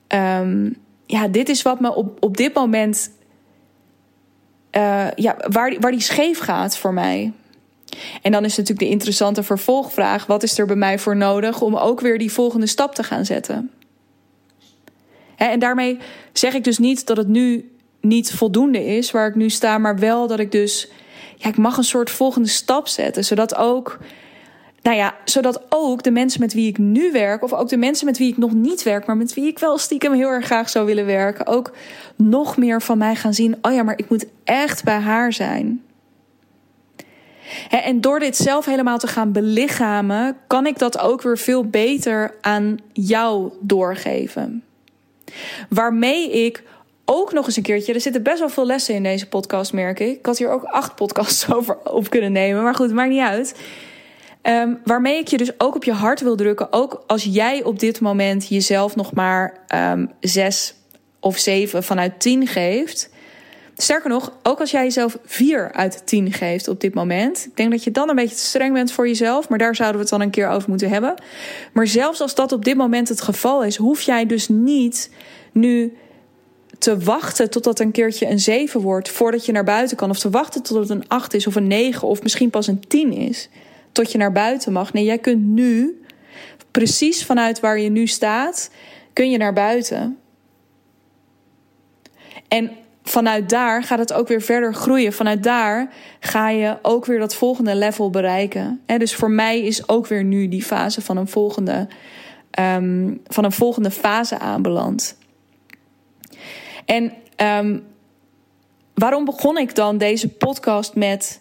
um, 0.09 0.77
ja, 1.07 1.29
dit 1.29 1.49
is 1.49 1.63
wat 1.63 1.81
me 1.81 1.95
op, 1.95 2.25
op 2.25 2.37
dit 2.37 2.55
moment, 2.55 3.11
uh, 4.77 5.11
ja, 5.15 5.37
waar, 5.49 5.77
waar 5.81 5.91
die 5.91 6.01
scheef 6.01 6.39
gaat 6.39 6.77
voor 6.77 6.95
mij. 6.95 7.33
En 8.23 8.33
dan 8.33 8.45
is 8.45 8.57
natuurlijk 8.57 8.87
de 8.87 8.93
interessante 8.93 9.43
vervolgvraag: 9.43 10.27
wat 10.27 10.43
is 10.43 10.59
er 10.59 10.67
bij 10.67 10.77
mij 10.77 10.99
voor 10.99 11.17
nodig 11.17 11.61
om 11.61 11.77
ook 11.77 12.01
weer 12.01 12.19
die 12.19 12.33
volgende 12.33 12.67
stap 12.67 12.95
te 12.95 13.03
gaan 13.03 13.25
zetten? 13.25 13.71
en 15.51 15.59
daarmee 15.59 15.99
zeg 16.33 16.55
ik 16.55 16.65
dus 16.65 16.79
niet 16.79 17.07
dat 17.07 17.17
het 17.17 17.29
nu 17.29 17.71
niet 18.01 18.33
voldoende 18.33 18.87
is 18.87 19.11
waar 19.11 19.29
ik 19.29 19.35
nu 19.35 19.51
sta, 19.51 19.79
maar 19.79 19.99
wel 19.99 20.27
dat 20.27 20.39
ik 20.39 20.53
dus 20.53 20.89
ja, 21.37 21.49
ik 21.49 21.57
mag 21.57 21.77
een 21.77 21.85
soort 21.85 22.11
volgende 22.11 22.49
stap 22.49 22.89
zetten. 22.89 23.25
Zodat 23.25 23.55
ook, 23.55 23.99
nou 24.83 24.97
ja, 24.97 25.15
zodat 25.25 25.63
ook 25.69 26.03
de 26.03 26.11
mensen 26.11 26.41
met 26.41 26.53
wie 26.53 26.69
ik 26.69 26.79
nu 26.79 27.13
werk, 27.13 27.43
of 27.43 27.53
ook 27.53 27.69
de 27.69 27.77
mensen 27.77 28.07
met 28.07 28.19
wie 28.19 28.31
ik 28.31 28.37
nog 28.37 28.53
niet 28.53 28.83
werk, 28.83 29.07
maar 29.07 29.17
met 29.17 29.35
wie 29.35 29.47
ik 29.47 29.59
wel 29.59 29.79
stiekem 29.79 30.13
heel 30.13 30.29
erg 30.29 30.45
graag 30.45 30.69
zou 30.69 30.87
willen 30.87 31.07
werken, 31.07 31.47
ook 31.47 31.73
nog 32.17 32.57
meer 32.57 32.83
van 32.83 32.99
mij 32.99 33.15
gaan 33.15 33.35
zien. 33.35 33.57
Oh 33.63 33.73
ja, 33.73 33.83
maar 33.83 33.99
ik 33.99 34.09
moet 34.09 34.27
echt 34.45 34.85
bij 34.85 34.99
haar 34.99 35.33
zijn. 35.33 35.83
En 37.81 38.01
door 38.01 38.19
dit 38.19 38.37
zelf 38.37 38.65
helemaal 38.65 38.99
te 38.99 39.07
gaan 39.07 39.33
belichamen, 39.33 40.37
kan 40.47 40.67
ik 40.67 40.79
dat 40.79 40.99
ook 40.99 41.23
weer 41.23 41.39
veel 41.39 41.65
beter 41.65 42.35
aan 42.41 42.79
jou 42.93 43.53
doorgeven. 43.61 44.65
Waarmee 45.69 46.45
ik 46.45 46.63
ook 47.05 47.33
nog 47.33 47.47
eens 47.47 47.57
een 47.57 47.63
keertje. 47.63 47.95
Er 47.95 48.01
zitten 48.01 48.23
best 48.23 48.39
wel 48.39 48.49
veel 48.49 48.67
lessen 48.67 48.95
in 48.95 49.03
deze 49.03 49.29
podcast, 49.29 49.73
merk 49.73 50.01
ik. 50.01 50.19
Ik 50.19 50.27
had 50.27 50.39
hier 50.39 50.51
ook 50.51 50.65
acht 50.65 50.95
podcasts 50.95 51.49
over 51.55 51.79
op 51.85 52.11
kunnen 52.11 52.33
nemen. 52.33 52.63
Maar 52.63 52.75
goed, 52.75 52.93
maakt 52.93 53.11
niet 53.11 53.21
uit. 53.21 53.55
Um, 54.43 54.81
waarmee 54.85 55.19
ik 55.19 55.29
je 55.29 55.37
dus 55.37 55.61
ook 55.61 55.75
op 55.75 55.85
je 55.85 55.93
hart 55.93 56.21
wil 56.21 56.37
drukken. 56.37 56.73
Ook 56.73 57.05
als 57.07 57.25
jij 57.25 57.63
op 57.63 57.79
dit 57.79 58.01
moment 58.01 58.49
jezelf 58.49 58.97
nog 58.97 59.13
maar 59.13 59.57
um, 59.75 60.11
zes 60.21 60.75
of 61.21 61.39
zeven 61.39 61.83
vanuit 61.83 62.21
tien 62.21 62.47
geeft. 62.47 63.11
Sterker 63.77 64.11
nog, 64.11 64.33
ook 64.43 64.61
als 64.61 64.71
jij 64.71 64.83
jezelf 64.83 65.19
vier 65.25 65.73
uit 65.73 66.03
tien 66.07 66.33
geeft 66.33 66.69
op 66.69 66.81
dit 66.81 66.95
moment. 66.95 67.47
Ik 67.47 67.57
denk 67.57 67.71
dat 67.71 67.85
je 67.85 67.91
dan 67.91 68.09
een 68.09 68.15
beetje 68.15 68.37
te 68.37 68.43
streng 68.43 68.73
bent 68.73 68.93
voor 68.93 69.07
jezelf. 69.07 69.49
Maar 69.49 69.59
daar 69.59 69.77
zouden 69.77 69.97
we 69.97 70.03
het 70.03 70.11
dan 70.11 70.21
een 70.21 70.31
keer 70.31 70.49
over 70.49 70.69
moeten 70.69 70.89
hebben. 70.89 71.15
Maar 71.73 71.87
zelfs 71.87 72.21
als 72.21 72.35
dat 72.35 72.53
op 72.53 72.65
dit 72.65 72.77
moment 72.77 73.09
het 73.09 73.21
geval 73.21 73.65
is, 73.65 73.77
hoef 73.77 74.01
jij 74.01 74.27
dus 74.27 74.49
niet 74.49 75.11
nu 75.53 75.97
te 76.79 76.99
wachten 76.99 77.51
totdat 77.51 77.81
een 77.81 77.91
keertje 77.91 78.27
een 78.27 78.41
7 78.41 78.81
wordt 78.81 79.09
voordat 79.09 79.47
je 79.47 79.53
naar 79.53 79.65
buiten 79.65 79.97
kan. 79.97 80.11
Of 80.11 80.19
te 80.19 80.31
wachten 80.31 80.63
tot 80.63 80.77
het 80.77 80.91
een 80.91 81.09
8 81.09 81.35
is 81.35 81.47
of 81.47 81.55
een 81.55 81.67
9 81.67 82.09
of 82.09 82.23
misschien 82.23 82.51
pas 82.51 82.67
een 82.67 82.87
10 82.89 83.13
is. 83.13 83.49
Tot 83.93 84.13
je 84.13 84.19
naar 84.19 84.33
buiten 84.33 84.73
mag. 84.73 84.93
Nee, 84.93 85.05
jij 85.05 85.19
kunt 85.19 85.45
nu, 85.45 86.03
precies 86.71 87.25
vanuit 87.25 87.61
waar 87.61 87.79
je 87.79 87.89
nu 87.89 88.07
staat, 88.07 88.71
kun 89.13 89.31
je 89.31 89.39
naar 89.39 89.53
buiten. 89.53 90.19
En 92.49 92.71
vanuit 93.13 93.49
daar 93.49 93.83
gaat 93.83 93.99
het 93.99 94.13
ook 94.13 94.29
weer 94.29 94.41
verder 94.41 94.75
groeien. 94.75 95.13
Vanuit 95.13 95.43
daar 95.43 95.93
ga 96.21 96.49
je 96.49 96.79
ook 96.83 97.07
weer 97.07 97.19
dat 97.19 97.35
volgende 97.35 97.75
level 97.75 98.11
bereiken. 98.11 98.81
dus 98.87 99.15
voor 99.15 99.31
mij 99.31 99.61
is 99.61 99.89
ook 99.89 100.07
weer 100.07 100.25
nu 100.25 100.49
die 100.49 100.63
fase 100.63 101.01
van 101.01 101.17
een 101.17 101.29
volgende, 101.29 101.89
um, 102.59 103.21
van 103.27 103.45
een 103.45 103.53
volgende 103.53 103.91
fase 103.91 104.39
aanbeland. 104.39 105.17
En 106.85 107.13
um, 107.37 107.85
waarom 108.95 109.25
begon 109.25 109.59
ik 109.59 109.75
dan 109.75 109.99
deze 109.99 110.29
podcast 110.29 110.95
met 110.95 111.41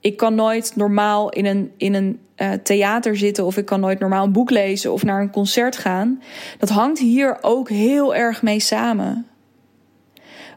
ik 0.00 0.16
kan 0.16 0.34
nooit 0.34 0.76
normaal 0.76 1.28
in 1.28 1.46
een, 1.46 1.72
in 1.76 1.94
een 1.94 2.20
uh, 2.36 2.52
theater 2.52 3.16
zitten 3.16 3.44
of 3.44 3.56
ik 3.56 3.64
kan 3.64 3.80
nooit 3.80 3.98
normaal 3.98 4.24
een 4.24 4.32
boek 4.32 4.50
lezen 4.50 4.92
of 4.92 5.04
naar 5.04 5.20
een 5.20 5.30
concert 5.30 5.76
gaan. 5.76 6.22
Dat 6.58 6.68
hangt 6.68 6.98
hier 6.98 7.38
ook 7.40 7.68
heel 7.68 8.14
erg 8.14 8.42
mee 8.42 8.60
samen. 8.60 9.26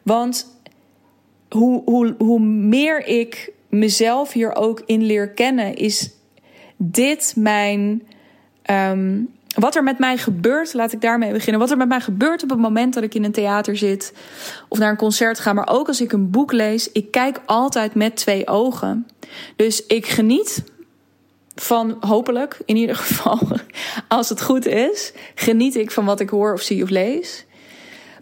Want 0.09 0.47
hoe, 1.49 1.81
hoe, 1.85 2.15
hoe 2.17 2.39
meer 2.39 3.05
ik 3.05 3.51
mezelf 3.69 4.31
hier 4.31 4.55
ook 4.55 4.81
in 4.85 5.03
leer 5.03 5.29
kennen, 5.29 5.75
is 5.75 6.11
dit 6.77 7.33
mijn. 7.35 8.07
Um, 8.71 9.29
wat 9.55 9.75
er 9.75 9.83
met 9.83 9.99
mij 9.99 10.17
gebeurt, 10.17 10.73
laat 10.73 10.91
ik 10.91 11.01
daarmee 11.01 11.31
beginnen. 11.31 11.59
Wat 11.59 11.71
er 11.71 11.77
met 11.77 11.87
mij 11.87 12.01
gebeurt 12.01 12.43
op 12.43 12.49
het 12.49 12.59
moment 12.59 12.93
dat 12.93 13.03
ik 13.03 13.15
in 13.15 13.23
een 13.23 13.31
theater 13.31 13.77
zit 13.77 14.13
of 14.67 14.77
naar 14.79 14.89
een 14.89 14.97
concert 14.97 15.39
ga, 15.39 15.53
maar 15.53 15.67
ook 15.69 15.87
als 15.87 16.01
ik 16.01 16.11
een 16.11 16.29
boek 16.29 16.51
lees, 16.51 16.91
ik 16.91 17.11
kijk 17.11 17.41
altijd 17.45 17.95
met 17.95 18.15
twee 18.15 18.47
ogen. 18.47 19.07
Dus 19.55 19.85
ik 19.85 20.07
geniet 20.07 20.63
van, 21.55 21.97
hopelijk 21.99 22.61
in 22.65 22.75
ieder 22.75 22.95
geval, 22.95 23.39
als 24.07 24.29
het 24.29 24.41
goed 24.41 24.65
is, 24.65 25.13
geniet 25.35 25.75
ik 25.75 25.91
van 25.91 26.05
wat 26.05 26.19
ik 26.19 26.29
hoor 26.29 26.53
of 26.53 26.61
zie 26.61 26.83
of 26.83 26.89
lees. 26.89 27.45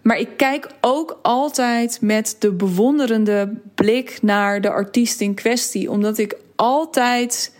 Maar 0.08 0.18
ik 0.18 0.28
kijk 0.36 0.70
ook 0.80 1.18
altijd 1.22 2.00
met 2.00 2.36
de 2.38 2.52
bewonderende 2.52 3.52
blik 3.74 4.18
naar 4.22 4.60
de 4.60 4.70
artiest 4.70 5.20
in 5.20 5.34
kwestie, 5.34 5.90
omdat 5.90 6.18
ik 6.18 6.36
altijd. 6.56 7.56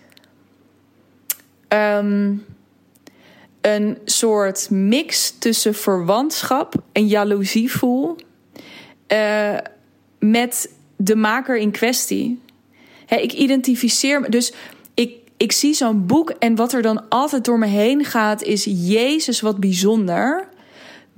Um, 1.69 2.45
een 3.61 3.99
soort 4.05 4.71
mix 4.71 5.35
tussen 5.38 5.75
verwantschap 5.75 6.75
en 6.93 7.07
jaloezie 7.07 7.73
voel 7.73 8.17
uh, 9.12 9.59
met 10.19 10.73
de 10.97 11.17
maker 11.17 11.57
in 11.57 11.71
kwestie. 11.71 12.40
ik 13.09 13.33
identificeer 13.33 14.21
me. 14.21 14.28
Dus 14.28 14.52
ik, 14.95 15.14
ik 15.37 15.52
zie 15.52 15.75
zo'n 15.75 16.07
boek 16.07 16.31
en 16.31 16.55
wat 16.55 16.73
er 16.73 16.83
dan 16.83 17.09
altijd 17.09 17.45
door 17.45 17.59
me 17.59 17.67
heen 17.67 18.05
gaat 18.05 18.43
is: 18.43 18.64
Jezus, 18.64 19.40
wat 19.40 19.59
bijzonder 19.59 20.49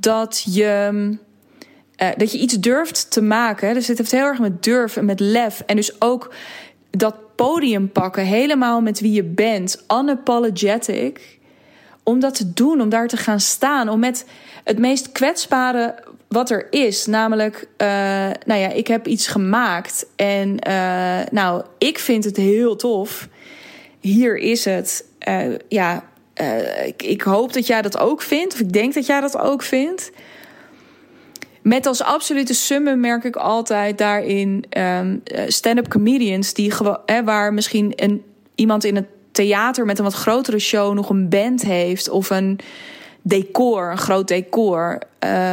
dat 0.01 0.47
je. 0.51 0.91
Uh, 2.03 2.09
dat 2.17 2.33
je 2.33 2.39
iets 2.39 2.55
durft 2.55 3.11
te 3.11 3.23
maken. 3.23 3.75
Dus 3.75 3.87
het 3.87 3.99
heeft 3.99 4.11
heel 4.11 4.25
erg 4.25 4.39
met 4.39 4.63
durf 4.63 4.97
en 4.97 5.05
met 5.05 5.21
lef. 5.21 5.63
En 5.67 5.77
dus 5.77 6.01
ook 6.01 6.35
dat 6.91 7.15
podium 7.35 7.93
pakken, 7.93 8.25
helemaal 8.25 8.81
met 8.81 9.01
wie 9.01 9.13
je 9.13 9.25
bent, 9.25 9.85
unapologetic 9.93 11.39
om 12.03 12.21
dat 12.21 12.35
te 12.35 12.53
doen, 12.53 12.81
om 12.81 12.89
daar 12.89 13.09
te 13.09 13.17
gaan 13.17 13.41
staan, 13.41 13.89
om 13.89 13.99
met 13.99 14.27
het 14.65 14.79
meest 14.79 15.13
kwetsbare 15.13 15.95
wat 16.29 16.51
er 16.51 16.67
is, 16.71 17.07
namelijk, 17.07 17.69
uh, 17.79 17.87
nou 18.47 18.61
ja, 18.61 18.69
ik 18.69 18.87
heb 18.87 19.07
iets 19.07 19.27
gemaakt 19.27 20.07
en 20.17 20.69
uh, 20.69 21.21
nou, 21.31 21.65
ik 21.79 21.99
vind 21.99 22.25
het 22.25 22.37
heel 22.37 22.77
tof. 22.77 23.29
Hier 24.01 24.37
is 24.37 24.65
het. 24.65 25.05
Ja, 26.41 26.53
ik, 26.97 27.23
hoop 27.23 27.53
dat 27.53 27.67
jij 27.67 27.83
dat 27.83 27.99
ook 27.99 28.23
vindt, 28.23 28.55
of 28.55 28.61
ik 28.61 28.73
denk 28.73 28.95
dat 28.95 29.07
jij 29.07 29.21
dat 29.21 29.39
ook 29.39 29.63
vindt. 29.63 30.11
Met 31.63 31.87
als 31.87 32.03
absolute 32.03 32.55
summum 32.55 33.01
merk 33.01 33.25
ik 33.25 33.37
altijd 33.37 33.99
daarin 33.99 34.65
um, 34.79 35.23
stand-up 35.47 35.89
comedians 35.89 36.55
die 36.55 36.73
waar 37.25 37.55
misschien 37.55 37.93
een, 37.97 38.23
iemand 38.55 38.85
in 38.85 38.97
het 38.97 39.07
theater 39.33 39.85
met 39.85 39.99
een 39.99 40.05
wat 40.05 40.15
grotere 40.15 40.59
show 40.59 40.95
nog 40.95 41.11
een 41.11 41.29
band 41.29 41.63
heeft 41.63 42.09
of 42.09 42.31
een 42.31 42.59
decor, 43.23 43.91
een 43.91 43.99
groot 43.99 44.29
decor, 44.29 44.99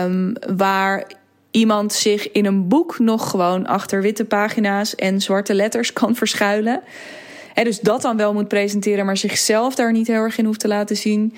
um, 0.04 0.34
waar 0.56 1.08
iemand 1.52 1.94
zich 1.94 2.32
in 2.32 2.46
een 2.46 2.68
boek 2.68 3.00
nog 3.00 3.30
gewoon 3.30 3.66
achter 3.66 4.02
witte 4.02 4.26
pagina's 4.26 4.96
en 4.96 5.22
zwarte 5.22 5.54
letters 5.54 5.94
kan 5.94 6.16
verschuilen. 6.16 6.82
En 7.58 7.64
dus 7.64 7.80
dat 7.80 8.02
dan 8.02 8.18
wel 8.18 8.34
moet 8.34 8.48
presenteren, 8.48 9.06
maar 9.06 9.18
zichzelf 9.18 9.76
daar 9.76 9.92
niet 9.92 10.08
heel 10.08 10.22
erg 10.22 10.38
in 10.38 10.46
hoeft 10.46 10.60
te 10.60 10.68
laten 10.68 10.98
zien, 10.98 11.34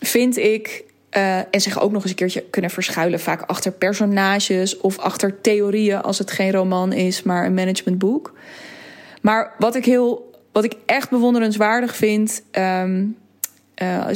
vind 0.00 0.36
ik. 0.36 0.84
Uh, 1.16 1.38
en 1.38 1.60
zich 1.60 1.80
ook 1.80 1.92
nog 1.92 2.02
eens 2.02 2.10
een 2.10 2.16
keertje 2.16 2.44
kunnen 2.50 2.70
verschuilen, 2.70 3.20
vaak 3.20 3.42
achter 3.42 3.72
personages 3.72 4.76
of 4.76 4.98
achter 4.98 5.40
theorieën 5.40 6.02
als 6.02 6.18
het 6.18 6.30
geen 6.30 6.52
roman 6.52 6.92
is, 6.92 7.22
maar 7.22 7.46
een 7.46 7.54
managementboek. 7.54 8.32
Maar 9.20 9.54
wat 9.58 9.74
ik 9.74 9.84
heel 9.84 10.32
wat 10.52 10.64
ik 10.64 10.74
echt 10.86 11.10
bewonderenswaardig 11.10 11.96
vind. 11.96 12.42
Um, 12.52 13.16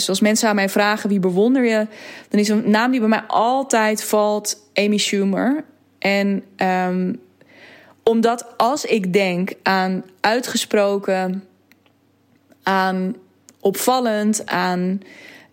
als 0.08 0.20
mensen 0.20 0.48
aan 0.48 0.54
mij 0.54 0.68
vragen 0.68 1.08
wie 1.08 1.20
bewonder 1.20 1.64
je, 1.64 1.86
dan 2.28 2.40
is 2.40 2.48
een 2.48 2.70
naam 2.70 2.90
die 2.90 3.00
bij 3.00 3.08
mij 3.08 3.22
altijd 3.26 4.04
valt 4.04 4.70
Amy 4.74 4.98
Schumer. 4.98 5.64
En 5.98 6.44
um, 6.88 7.20
omdat 8.08 8.54
als 8.56 8.84
ik 8.84 9.12
denk 9.12 9.52
aan 9.62 10.04
uitgesproken, 10.20 11.44
aan 12.62 13.16
opvallend, 13.60 14.46
aan 14.46 15.00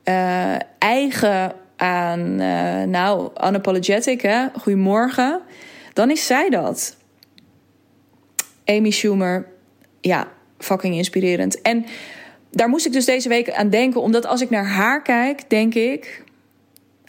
uh, 0.06 0.56
eigen, 0.80 1.54
aan 1.76 2.20
uh, 2.42 2.84
nou 2.84 3.30
unapologetic, 3.48 4.22
hè, 4.22 4.46
goedemorgen, 4.60 5.42
dan 5.94 6.12
is 6.12 6.26
zij 6.26 6.50
dat. 6.50 6.96
Amy 8.66 8.92
Schumer, 8.92 9.48
ja, 10.02 10.28
fucking 10.58 10.96
inspirerend. 10.96 11.62
En 11.62 11.86
daar 12.52 12.70
moest 12.70 12.86
ik 12.86 12.92
dus 12.92 13.06
deze 13.06 13.30
week 13.30 13.52
aan 13.52 13.70
denken, 13.70 14.02
omdat 14.02 14.26
als 14.26 14.42
ik 14.42 14.50
naar 14.50 14.68
haar 14.68 15.02
kijk, 15.02 15.50
denk 15.50 15.74
ik. 15.74 16.24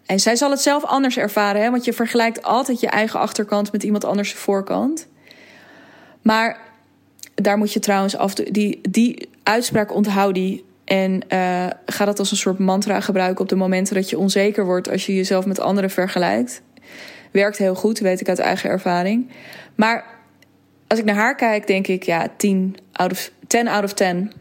En 0.06 0.20
zij 0.20 0.36
zal 0.36 0.50
het 0.50 0.60
zelf 0.60 0.84
anders 0.84 1.16
ervaren, 1.16 1.62
hè? 1.62 1.70
want 1.70 1.84
je 1.84 1.92
vergelijkt 1.92 2.42
altijd 2.42 2.80
je 2.80 2.88
eigen 2.88 3.20
achterkant 3.20 3.72
met 3.72 3.82
iemand 3.82 4.04
anders 4.04 4.32
voorkant. 4.32 5.06
Maar 6.26 6.58
daar 7.34 7.58
moet 7.58 7.72
je 7.72 7.80
trouwens 7.80 8.16
af. 8.16 8.34
Die, 8.34 8.80
die 8.90 9.28
uitspraak 9.42 9.94
onthoud 9.94 10.34
die. 10.34 10.64
En 10.84 11.22
uh, 11.32 11.66
ga 11.86 12.04
dat 12.04 12.18
als 12.18 12.30
een 12.30 12.36
soort 12.36 12.58
mantra 12.58 13.00
gebruiken 13.00 13.40
op 13.40 13.48
de 13.48 13.56
momenten 13.56 13.94
dat 13.94 14.10
je 14.10 14.18
onzeker 14.18 14.64
wordt 14.64 14.90
als 14.90 15.06
je 15.06 15.14
jezelf 15.14 15.46
met 15.46 15.60
anderen 15.60 15.90
vergelijkt. 15.90 16.62
Werkt 17.30 17.58
heel 17.58 17.74
goed, 17.74 17.98
weet 17.98 18.20
ik 18.20 18.28
uit 18.28 18.38
eigen 18.38 18.70
ervaring. 18.70 19.30
Maar 19.74 20.04
als 20.86 20.98
ik 20.98 21.04
naar 21.04 21.14
haar 21.14 21.34
kijk, 21.34 21.66
denk 21.66 21.86
ik 21.86 22.02
ja, 22.02 22.28
10 22.36 22.76
out 22.92 23.12
of 23.12 23.30
10 23.46 23.68
out 23.68 23.84
of 23.84 23.92
10 23.92 24.32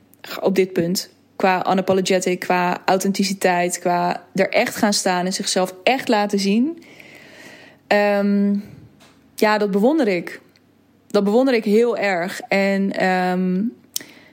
op 0.42 0.56
dit 0.56 0.74
punt. 0.74 1.10
Qua 1.36 1.72
unapologetic, 1.72 2.40
qua 2.40 2.82
authenticiteit, 2.86 3.80
qua 3.80 4.24
er 4.34 4.50
echt 4.50 4.76
gaan 4.76 4.94
staan 4.94 5.26
en 5.26 5.34
zichzelf 5.34 5.76
echt 5.84 6.08
laten 6.08 6.40
zien. 6.40 6.84
Um, 7.88 8.64
ja, 9.36 9.58
dat 9.58 9.72
bewonder 9.72 10.08
ik. 10.08 10.44
Dat 11.16 11.24
bewonder 11.24 11.54
ik 11.54 11.64
heel 11.64 11.98
erg. 11.98 12.42
En 12.42 13.08
um, 13.08 13.74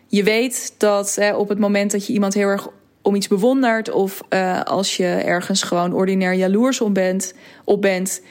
je 0.07 0.23
weet 0.23 0.75
dat 0.79 1.15
hè, 1.15 1.35
op 1.35 1.49
het 1.49 1.59
moment 1.59 1.91
dat 1.91 2.07
je 2.07 2.13
iemand 2.13 2.35
heel 2.35 2.49
erg 2.49 2.69
om 3.03 3.15
iets 3.15 3.29
bewondert, 3.29 3.91
of 3.91 4.23
uh, 4.31 4.63
als 4.63 4.97
je 4.97 5.07
ergens 5.07 5.63
gewoon 5.63 5.93
ordinair 5.93 6.33
jaloers 6.33 6.83
bent, 6.93 7.35
op 7.65 7.83
bent 7.83 8.23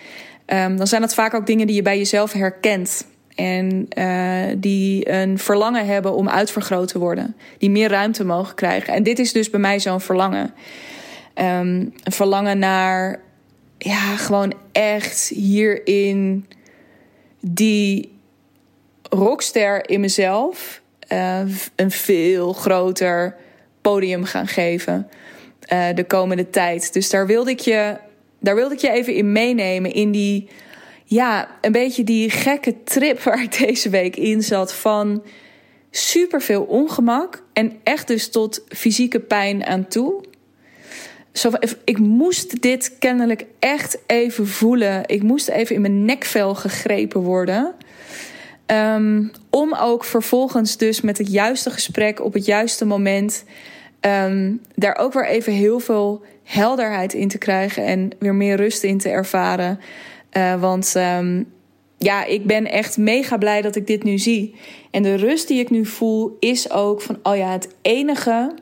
um, 0.45 0.77
dan 0.77 0.87
zijn 0.87 1.01
dat 1.01 1.13
vaak 1.13 1.33
ook 1.33 1.45
dingen 1.45 1.67
die 1.67 1.75
je 1.75 1.81
bij 1.81 1.97
jezelf 1.97 2.31
herkent. 2.31 3.07
En 3.35 3.87
uh, 3.97 4.55
die 4.57 5.11
een 5.11 5.39
verlangen 5.39 5.85
hebben 5.85 6.13
om 6.13 6.29
uitvergroot 6.29 6.87
te 6.87 6.99
worden. 6.99 7.35
Die 7.57 7.69
meer 7.69 7.89
ruimte 7.89 8.23
mogen 8.25 8.55
krijgen. 8.55 8.93
En 8.93 9.03
dit 9.03 9.19
is 9.19 9.31
dus 9.31 9.49
bij 9.49 9.59
mij 9.59 9.79
zo'n 9.79 10.01
verlangen. 10.01 10.53
Um, 11.35 11.93
een 12.03 12.11
verlangen 12.11 12.59
naar, 12.59 13.19
ja, 13.77 14.15
gewoon 14.15 14.53
echt 14.71 15.27
hierin 15.27 16.45
die 17.39 18.19
rockster 19.13 19.89
in 19.89 19.99
mezelf 19.99 20.81
uh, 21.11 21.39
een 21.75 21.91
veel 21.91 22.53
groter 22.53 23.35
podium 23.81 24.23
gaan 24.23 24.47
geven 24.47 25.09
uh, 25.73 25.85
de 25.95 26.03
komende 26.03 26.49
tijd. 26.49 26.93
Dus 26.93 27.09
daar 27.09 27.27
wilde 27.27 27.51
ik 27.51 27.59
je, 27.59 27.97
daar 28.39 28.55
wilde 28.55 28.73
ik 28.73 28.79
je 28.79 28.91
even 28.91 29.13
in 29.13 29.31
meenemen 29.31 29.93
in 29.93 30.11
die 30.11 30.49
ja, 31.05 31.57
een 31.61 31.71
beetje 31.71 32.03
die 32.03 32.29
gekke 32.29 32.83
trip 32.83 33.21
waar 33.23 33.41
ik 33.41 33.57
deze 33.57 33.89
week 33.89 34.15
in 34.15 34.41
zat 34.43 34.73
van 34.73 35.23
superveel 35.89 36.63
ongemak 36.63 37.43
en 37.53 37.79
echt 37.83 38.07
dus 38.07 38.29
tot 38.29 38.63
fysieke 38.67 39.19
pijn 39.19 39.65
aan 39.65 39.87
toe. 39.87 40.23
Zo, 41.33 41.51
ik 41.83 41.97
moest 41.97 42.61
dit 42.61 42.95
kennelijk 42.99 43.45
echt 43.59 43.97
even 44.07 44.47
voelen. 44.47 45.03
Ik 45.05 45.23
moest 45.23 45.47
even 45.47 45.75
in 45.75 45.81
mijn 45.81 46.05
nekvel 46.05 46.55
gegrepen 46.55 47.21
worden. 47.21 47.75
Um, 48.71 49.31
om 49.49 49.75
ook 49.75 50.03
vervolgens 50.03 50.77
dus 50.77 51.01
met 51.01 51.17
het 51.17 51.31
juiste 51.31 51.69
gesprek 51.69 52.21
op 52.21 52.33
het 52.33 52.45
juiste 52.45 52.85
moment... 52.85 53.43
Um, 54.01 54.61
daar 54.75 54.97
ook 54.97 55.13
weer 55.13 55.27
even 55.27 55.53
heel 55.53 55.79
veel 55.79 56.23
helderheid 56.43 57.13
in 57.13 57.27
te 57.27 57.37
krijgen... 57.37 57.85
en 57.85 58.09
weer 58.19 58.35
meer 58.35 58.55
rust 58.55 58.83
in 58.83 58.97
te 58.97 59.09
ervaren... 59.09 59.79
Uh, 60.37 60.61
want 60.61 60.93
um, 60.95 61.47
ja, 61.97 62.25
ik 62.25 62.45
ben 62.45 62.71
echt 62.71 62.97
mega 62.97 63.37
blij 63.37 63.61
dat 63.61 63.75
ik 63.75 63.87
dit 63.87 64.03
nu 64.03 64.17
zie. 64.17 64.55
En 64.91 65.03
de 65.03 65.15
rust 65.15 65.47
die 65.47 65.59
ik 65.59 65.69
nu 65.69 65.85
voel 65.85 66.37
is 66.39 66.71
ook 66.71 67.01
van, 67.01 67.19
oh 67.23 67.35
ja, 67.35 67.51
het 67.51 67.75
enige 67.81 68.55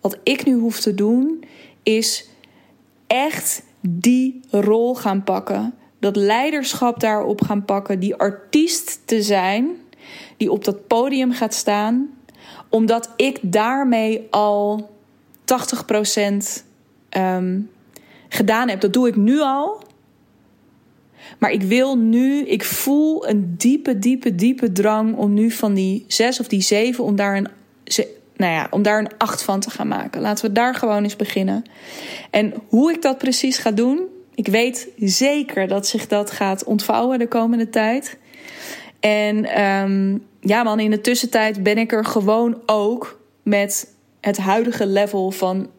wat 0.00 0.18
ik 0.22 0.44
nu 0.44 0.54
hoef 0.54 0.80
te 0.80 0.94
doen 0.94 1.44
is 1.82 2.28
echt 3.06 3.62
die 3.80 4.40
rol 4.50 4.94
gaan 4.94 5.24
pakken. 5.24 5.74
Dat 6.00 6.16
leiderschap 6.16 7.00
daarop 7.00 7.42
gaan 7.42 7.64
pakken, 7.64 8.00
die 8.00 8.14
artiest 8.14 9.00
te 9.04 9.22
zijn. 9.22 9.76
die 10.36 10.52
op 10.52 10.64
dat 10.64 10.86
podium 10.86 11.32
gaat 11.32 11.54
staan, 11.54 12.10
omdat 12.68 13.12
ik 13.16 13.38
daarmee 13.42 14.26
al 14.30 14.90
80% 15.44 16.64
um, 17.16 17.70
gedaan 18.28 18.68
heb. 18.68 18.80
Dat 18.80 18.92
doe 18.92 19.08
ik 19.08 19.16
nu 19.16 19.40
al. 19.40 19.82
Maar 21.38 21.50
ik 21.50 21.62
wil 21.62 21.98
nu, 21.98 22.46
ik 22.46 22.64
voel 22.64 23.28
een 23.28 23.54
diepe, 23.56 23.98
diepe, 23.98 24.34
diepe 24.34 24.72
drang 24.72 25.16
om 25.16 25.34
nu 25.34 25.50
van 25.50 25.74
die 25.74 26.04
zes 26.06 26.40
of 26.40 26.48
die 26.48 26.60
zeven, 26.60 27.04
om 27.04 27.16
daar 27.16 27.36
een, 27.36 27.48
nou 28.36 28.52
ja, 28.52 28.66
om 28.70 28.82
daar 28.82 28.98
een 28.98 29.16
acht 29.18 29.42
van 29.42 29.60
te 29.60 29.70
gaan 29.70 29.88
maken. 29.88 30.20
Laten 30.20 30.44
we 30.44 30.52
daar 30.52 30.74
gewoon 30.74 31.02
eens 31.02 31.16
beginnen. 31.16 31.64
En 32.30 32.54
hoe 32.68 32.92
ik 32.92 33.02
dat 33.02 33.18
precies 33.18 33.58
ga 33.58 33.70
doen, 33.70 34.00
ik 34.34 34.46
weet 34.46 34.88
zeker 34.96 35.68
dat 35.68 35.86
zich 35.86 36.06
dat 36.06 36.30
gaat 36.30 36.64
ontvouwen 36.64 37.18
de 37.18 37.28
komende 37.28 37.70
tijd. 37.70 38.18
En 39.00 39.62
um, 39.62 40.26
ja, 40.40 40.62
man, 40.62 40.80
in 40.80 40.90
de 40.90 41.00
tussentijd 41.00 41.62
ben 41.62 41.78
ik 41.78 41.92
er 41.92 42.04
gewoon 42.04 42.62
ook 42.66 43.20
met 43.42 43.94
het 44.20 44.38
huidige 44.38 44.86
level 44.86 45.30
van 45.30 45.70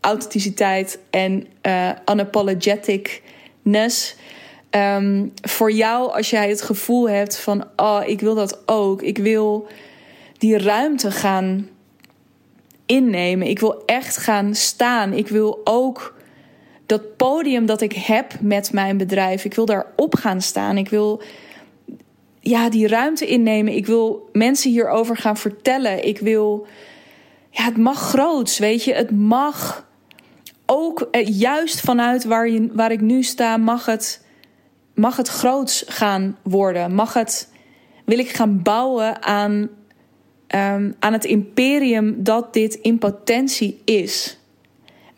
authenticiteit 0.00 0.98
en 1.10 1.46
uh, 1.66 1.90
unapologeticness. 2.10 4.16
Um, 4.70 5.32
voor 5.42 5.72
jou, 5.72 6.12
als 6.12 6.30
jij 6.30 6.48
het 6.48 6.62
gevoel 6.62 7.08
hebt 7.08 7.38
van, 7.38 7.64
oh, 7.76 8.00
ik 8.06 8.20
wil 8.20 8.34
dat 8.34 8.62
ook. 8.66 9.02
Ik 9.02 9.18
wil 9.18 9.66
die 10.38 10.58
ruimte 10.58 11.10
gaan 11.10 11.68
innemen. 12.86 13.46
Ik 13.46 13.58
wil 13.58 13.82
echt 13.86 14.16
gaan 14.16 14.54
staan. 14.54 15.12
Ik 15.12 15.28
wil 15.28 15.60
ook 15.64 16.14
dat 16.90 17.16
podium 17.16 17.66
dat 17.66 17.80
ik 17.80 17.92
heb 17.92 18.40
met 18.40 18.72
mijn 18.72 18.96
bedrijf. 18.96 19.44
Ik 19.44 19.54
wil 19.54 19.64
daarop 19.64 20.14
gaan 20.14 20.40
staan. 20.40 20.76
Ik 20.76 20.88
wil 20.88 21.22
ja, 22.40 22.70
die 22.70 22.88
ruimte 22.88 23.26
innemen. 23.26 23.74
Ik 23.74 23.86
wil 23.86 24.28
mensen 24.32 24.70
hierover 24.70 25.16
gaan 25.16 25.36
vertellen. 25.36 26.06
Ik 26.06 26.18
wil. 26.18 26.66
Ja, 27.50 27.64
het 27.64 27.76
mag 27.76 27.98
groots, 27.98 28.58
weet 28.58 28.84
je. 28.84 28.94
Het 28.94 29.10
mag 29.10 29.88
ook 30.66 31.08
eh, 31.10 31.38
juist 31.38 31.80
vanuit 31.80 32.24
waar, 32.24 32.48
je, 32.48 32.68
waar 32.72 32.92
ik 32.92 33.00
nu 33.00 33.22
sta, 33.22 33.56
mag 33.56 33.86
het, 33.86 34.24
mag 34.94 35.16
het 35.16 35.28
groots 35.28 35.84
gaan 35.86 36.38
worden. 36.42 36.94
Mag 36.94 37.12
het, 37.14 37.52
wil 38.04 38.18
ik 38.18 38.28
gaan 38.28 38.62
bouwen 38.62 39.22
aan, 39.22 39.52
um, 40.54 40.94
aan 40.98 41.12
het 41.12 41.24
imperium 41.24 42.22
dat 42.22 42.52
dit 42.52 42.74
in 42.74 42.98
potentie 42.98 43.80
is. 43.84 44.39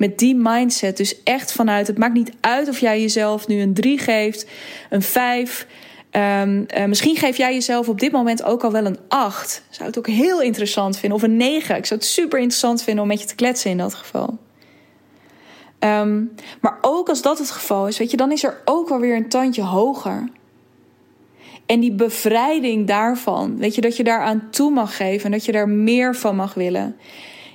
Met 0.03 0.19
die 0.19 0.35
mindset, 0.35 0.97
dus 0.97 1.23
echt 1.23 1.53
vanuit, 1.53 1.87
het 1.87 1.99
maakt 1.99 2.15
niet 2.15 2.33
uit 2.41 2.69
of 2.69 2.79
jij 2.79 3.01
jezelf 3.01 3.47
nu 3.47 3.61
een 3.61 3.75
3 3.75 3.99
geeft, 3.99 4.47
een 4.91 5.03
5. 5.03 5.67
Um, 6.11 6.67
uh, 6.77 6.85
misschien 6.85 7.17
geef 7.17 7.37
jij 7.37 7.53
jezelf 7.53 7.89
op 7.89 8.01
dit 8.01 8.13
moment 8.13 8.43
ook 8.43 8.65
al 8.65 8.73
wel 8.73 8.87
een 8.87 8.99
8. 9.09 9.63
Zou 9.71 9.89
het 9.89 9.99
ook 9.99 10.07
heel 10.07 10.41
interessant 10.41 10.99
vinden. 10.99 11.19
Of 11.19 11.25
een 11.25 11.37
9. 11.37 11.77
Ik 11.77 11.87
zou 11.87 12.01
het 12.01 12.09
super 12.09 12.39
interessant 12.39 12.83
vinden 12.83 13.03
om 13.03 13.09
met 13.09 13.21
je 13.21 13.27
te 13.27 13.35
kletsen 13.35 13.71
in 13.71 13.79
dat 13.79 13.95
geval. 13.95 14.39
Um, 15.79 16.35
maar 16.61 16.79
ook 16.81 17.09
als 17.09 17.23
dat 17.23 17.39
het 17.39 17.51
geval 17.51 17.87
is, 17.87 17.99
weet 17.99 18.11
je, 18.11 18.17
dan 18.17 18.33
is 18.33 18.45
er 18.45 18.61
ook 18.65 18.89
wel 18.89 19.01
weer 19.01 19.17
een 19.17 19.29
tandje 19.29 19.63
hoger. 19.63 20.29
En 21.67 21.81
die 21.81 21.93
bevrijding 21.93 22.87
daarvan, 22.87 23.59
weet 23.59 23.75
je, 23.75 23.81
dat 23.81 23.97
je 23.97 24.05
daaraan 24.05 24.49
toe 24.51 24.71
mag 24.71 24.97
geven 24.97 25.25
en 25.25 25.31
dat 25.31 25.45
je 25.45 25.53
daar 25.53 25.69
meer 25.69 26.15
van 26.15 26.37
mag 26.37 26.55
willen. 26.55 26.97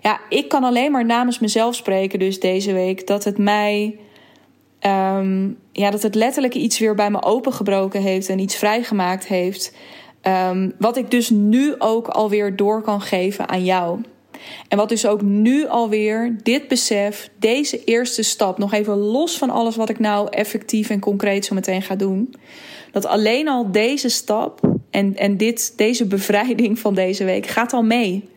Ja, 0.08 0.20
ik 0.30 0.48
kan 0.48 0.63
alleen 0.63 0.91
maar 0.91 1.06
namens 1.06 1.39
mezelf 1.39 1.76
spreken, 1.76 2.20
dus 2.20 2.39
deze 2.39 2.74
week, 2.74 3.08
dat 3.08 3.24
het 3.24 3.38
mij, 3.38 4.00
um, 4.82 5.58
ja, 5.72 5.89
dat 5.89 6.02
het 6.02 6.15
letterlijk 6.15 6.54
iets 6.54 6.80
weer 6.80 6.96
bij 6.96 7.10
me 7.10 7.24
opengebroken 7.24 8.02
heeft 8.02 8.30
en 8.30 8.39
iets 8.39 8.56
vrijgemaakt 8.56 9.28
heeft. 9.28 9.76
Um, 10.50 10.74
wat 10.80 10.98
ik 10.98 11.12
dus 11.12 11.30
nu 11.30 11.76
ook 11.80 12.08
alweer 12.08 12.56
door 12.56 12.82
kan 12.82 13.02
geven 13.02 13.50
aan 13.50 13.63
jou. 13.63 14.02
En 14.67 14.78
wat 14.78 14.89
dus 14.89 15.06
ook 15.06 15.22
nu 15.22 15.67
alweer 15.67 16.38
dit 16.43 16.67
besef, 16.67 17.30
deze 17.39 17.84
eerste 17.84 18.24
stap, 18.24 18.58
nog 18.58 18.74
even 18.74 18.98
los 18.98 19.38
van 19.38 19.50
alles 19.50 19.76
wat 19.76 19.89
ik 19.89 20.00
nou 20.00 20.28
effectief 20.30 20.89
en 20.89 21.00
concreet 21.00 21.46
zo 21.46 21.56
meteen 21.56 21.82
ga 21.82 21.96
doen, 21.96 22.34
dat 22.91 23.06
alleen 23.06 23.48
al 23.48 23.72
deze 23.72 24.10
stap 24.10 24.60
en, 24.89 25.15
en 25.15 25.38
dit, 25.38 25.74
deze 25.78 26.06
bevrijding 26.06 26.80
van 26.80 26.93
deze 26.93 27.24
week 27.24 27.46
gaat 27.46 27.74
al 27.74 27.84
mee. 27.84 28.36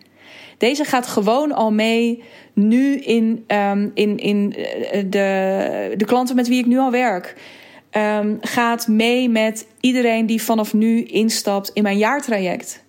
Deze 0.60 0.84
gaat 0.84 1.06
gewoon 1.06 1.52
al 1.52 1.72
mee 1.72 2.22
nu 2.52 2.96
in, 2.96 3.44
um, 3.48 3.90
in, 3.94 4.18
in 4.18 4.54
eh, 4.54 5.04
de, 5.06 5.94
de 5.96 6.04
klanten 6.04 6.36
met 6.36 6.48
wie 6.48 6.58
ik 6.58 6.66
nu 6.66 6.78
al 6.78 6.90
werk. 6.90 7.34
Um, 7.92 8.38
gaat 8.40 8.88
mee 8.88 9.28
met 9.28 9.66
iedereen 9.80 10.26
die 10.26 10.42
vanaf 10.42 10.72
nu 10.74 11.02
instapt 11.02 11.70
in 11.72 11.82
mijn 11.82 11.98
jaartraject. 11.98 12.82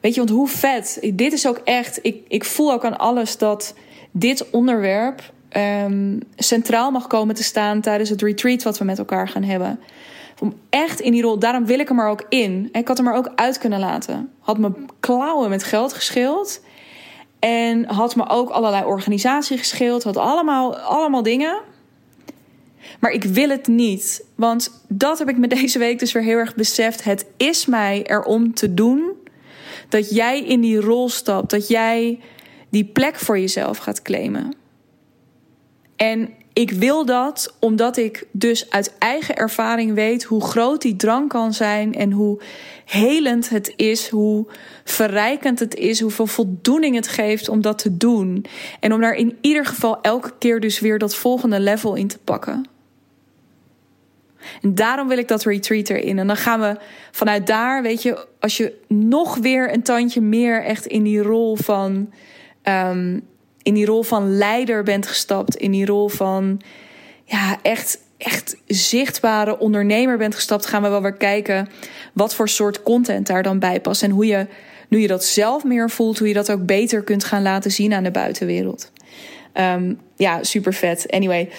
Weet 0.00 0.14
je, 0.14 0.20
want 0.20 0.32
hoe 0.32 0.48
vet. 0.48 1.10
Dit 1.14 1.32
is 1.32 1.46
ook 1.46 1.60
echt. 1.64 1.98
Ik, 2.02 2.24
ik 2.28 2.44
voel 2.44 2.72
ook 2.72 2.84
aan 2.84 2.98
alles 2.98 3.38
dat 3.38 3.74
dit 4.10 4.50
onderwerp 4.50 5.32
um, 5.56 6.18
centraal 6.36 6.90
mag 6.90 7.06
komen 7.06 7.34
te 7.34 7.42
staan 7.42 7.80
tijdens 7.80 8.10
het 8.10 8.22
retreat 8.22 8.62
wat 8.62 8.78
we 8.78 8.84
met 8.84 8.98
elkaar 8.98 9.28
gaan 9.28 9.44
hebben. 9.44 9.80
Om 10.40 10.54
echt 10.70 11.00
in 11.00 11.12
die 11.12 11.22
rol, 11.22 11.38
daarom 11.38 11.66
wil 11.66 11.78
ik 11.78 11.88
hem 11.88 11.98
er 11.98 12.08
ook 12.08 12.26
in. 12.28 12.68
Ik 12.72 12.88
had 12.88 12.96
hem 12.96 13.06
er 13.06 13.14
ook 13.14 13.32
uit 13.34 13.58
kunnen 13.58 13.78
laten. 13.78 14.32
Had 14.38 14.58
me 14.58 14.72
klauwen 15.00 15.50
met 15.50 15.64
geld 15.64 15.92
geschild. 15.92 16.60
En 17.38 17.84
had 17.84 18.16
me 18.16 18.28
ook 18.28 18.50
allerlei 18.50 18.84
organisatie 18.84 19.58
geschild. 19.58 20.02
Had 20.02 20.16
allemaal, 20.16 20.76
allemaal 20.78 21.22
dingen. 21.22 21.60
Maar 23.00 23.10
ik 23.10 23.24
wil 23.24 23.48
het 23.48 23.66
niet. 23.66 24.24
Want 24.34 24.84
dat 24.88 25.18
heb 25.18 25.28
ik 25.28 25.38
me 25.38 25.46
deze 25.60 25.78
week 25.78 25.98
dus 25.98 26.12
weer 26.12 26.22
heel 26.22 26.38
erg 26.38 26.54
beseft. 26.54 27.04
Het 27.04 27.26
is 27.36 27.66
mij 27.66 28.02
erom 28.06 28.54
te 28.54 28.74
doen 28.74 29.12
dat 29.88 30.10
jij 30.10 30.42
in 30.42 30.60
die 30.60 30.80
rol 30.80 31.08
stapt, 31.08 31.50
dat 31.50 31.68
jij 31.68 32.20
die 32.68 32.84
plek 32.84 33.16
voor 33.16 33.38
jezelf 33.38 33.78
gaat 33.78 34.02
claimen. 34.02 34.54
En 35.96 36.30
ik 36.52 36.70
wil 36.70 37.04
dat 37.04 37.54
omdat 37.58 37.96
ik 37.96 38.26
dus 38.30 38.70
uit 38.70 38.94
eigen 38.98 39.36
ervaring 39.36 39.94
weet 39.94 40.22
hoe 40.22 40.44
groot 40.44 40.82
die 40.82 40.96
drang 40.96 41.28
kan 41.28 41.52
zijn 41.52 41.94
en 41.94 42.12
hoe 42.12 42.40
helend 42.84 43.48
het 43.48 43.72
is, 43.76 44.08
hoe 44.08 44.46
verrijkend 44.84 45.58
het 45.58 45.74
is, 45.74 46.00
hoeveel 46.00 46.26
voldoening 46.26 46.94
het 46.94 47.08
geeft 47.08 47.48
om 47.48 47.60
dat 47.60 47.78
te 47.78 47.96
doen. 47.96 48.44
En 48.80 48.92
om 48.92 49.00
daar 49.00 49.14
in 49.14 49.38
ieder 49.40 49.66
geval 49.66 50.00
elke 50.00 50.32
keer 50.38 50.60
dus 50.60 50.80
weer 50.80 50.98
dat 50.98 51.14
volgende 51.14 51.60
level 51.60 51.94
in 51.94 52.08
te 52.08 52.18
pakken. 52.18 52.68
En 54.62 54.74
daarom 54.74 55.08
wil 55.08 55.18
ik 55.18 55.28
dat 55.28 55.44
retreat 55.44 55.88
erin. 55.88 56.18
En 56.18 56.26
dan 56.26 56.36
gaan 56.36 56.60
we 56.60 56.76
vanuit 57.10 57.46
daar, 57.46 57.82
weet 57.82 58.02
je, 58.02 58.26
als 58.40 58.56
je 58.56 58.74
nog 58.88 59.36
weer 59.36 59.72
een 59.72 59.82
tandje 59.82 60.20
meer 60.20 60.64
echt 60.64 60.86
in 60.86 61.02
die 61.02 61.22
rol 61.22 61.56
van. 61.56 62.12
Um, 62.64 63.28
in 63.62 63.74
die 63.74 63.86
rol 63.86 64.02
van 64.02 64.36
leider 64.36 64.82
bent 64.82 65.06
gestapt. 65.06 65.56
In 65.56 65.70
die 65.70 65.86
rol 65.86 66.08
van. 66.08 66.60
Ja, 67.24 67.58
echt, 67.62 67.98
echt 68.18 68.56
zichtbare 68.66 69.58
ondernemer 69.58 70.18
bent 70.18 70.34
gestapt. 70.34 70.66
Gaan 70.66 70.82
we 70.82 70.88
wel 70.88 71.02
weer 71.02 71.12
kijken 71.12 71.68
wat 72.12 72.34
voor 72.34 72.48
soort 72.48 72.82
content 72.82 73.26
daar 73.26 73.42
dan 73.42 73.58
bij 73.58 73.80
past. 73.80 74.02
En 74.02 74.10
hoe 74.10 74.26
je, 74.26 74.46
nu 74.88 74.98
je 74.98 75.08
dat 75.08 75.24
zelf 75.24 75.64
meer 75.64 75.90
voelt, 75.90 76.18
hoe 76.18 76.28
je 76.28 76.34
dat 76.34 76.50
ook 76.50 76.66
beter 76.66 77.02
kunt 77.02 77.24
gaan 77.24 77.42
laten 77.42 77.70
zien 77.70 77.92
aan 77.92 78.02
de 78.02 78.10
buitenwereld. 78.10 78.92
Um, 79.54 80.00
ja, 80.16 80.42
super 80.42 80.74
vet. 80.74 81.10
Anyway. 81.10 81.50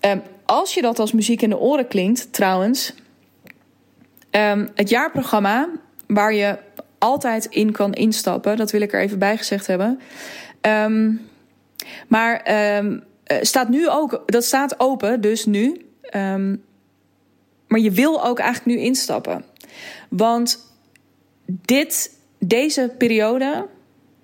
Um, 0.00 0.22
als 0.44 0.74
je 0.74 0.82
dat 0.82 0.98
als 0.98 1.12
muziek 1.12 1.42
in 1.42 1.50
de 1.50 1.58
oren 1.58 1.88
klinkt, 1.88 2.32
trouwens, 2.32 2.94
um, 4.30 4.68
het 4.74 4.88
jaarprogramma 4.88 5.68
waar 6.06 6.34
je 6.34 6.58
altijd 6.98 7.44
in 7.44 7.72
kan 7.72 7.92
instappen, 7.92 8.56
dat 8.56 8.70
wil 8.70 8.80
ik 8.80 8.92
er 8.92 9.00
even 9.00 9.18
bij 9.18 9.36
gezegd 9.36 9.66
hebben. 9.66 10.00
Um, 10.60 11.20
maar 12.08 12.54
um, 12.76 13.02
staat 13.40 13.68
nu 13.68 13.88
ook, 13.88 14.22
dat 14.26 14.44
staat 14.44 14.80
open, 14.80 15.20
dus 15.20 15.44
nu. 15.44 15.86
maar 17.66 17.80
je 17.80 17.90
wil 17.90 18.24
ook 18.24 18.38
eigenlijk 18.38 18.78
nu 18.78 18.84
instappen. 18.84 19.44
Want 20.08 20.72
dit, 21.46 22.10
deze 22.38 22.94
periode, 22.98 23.66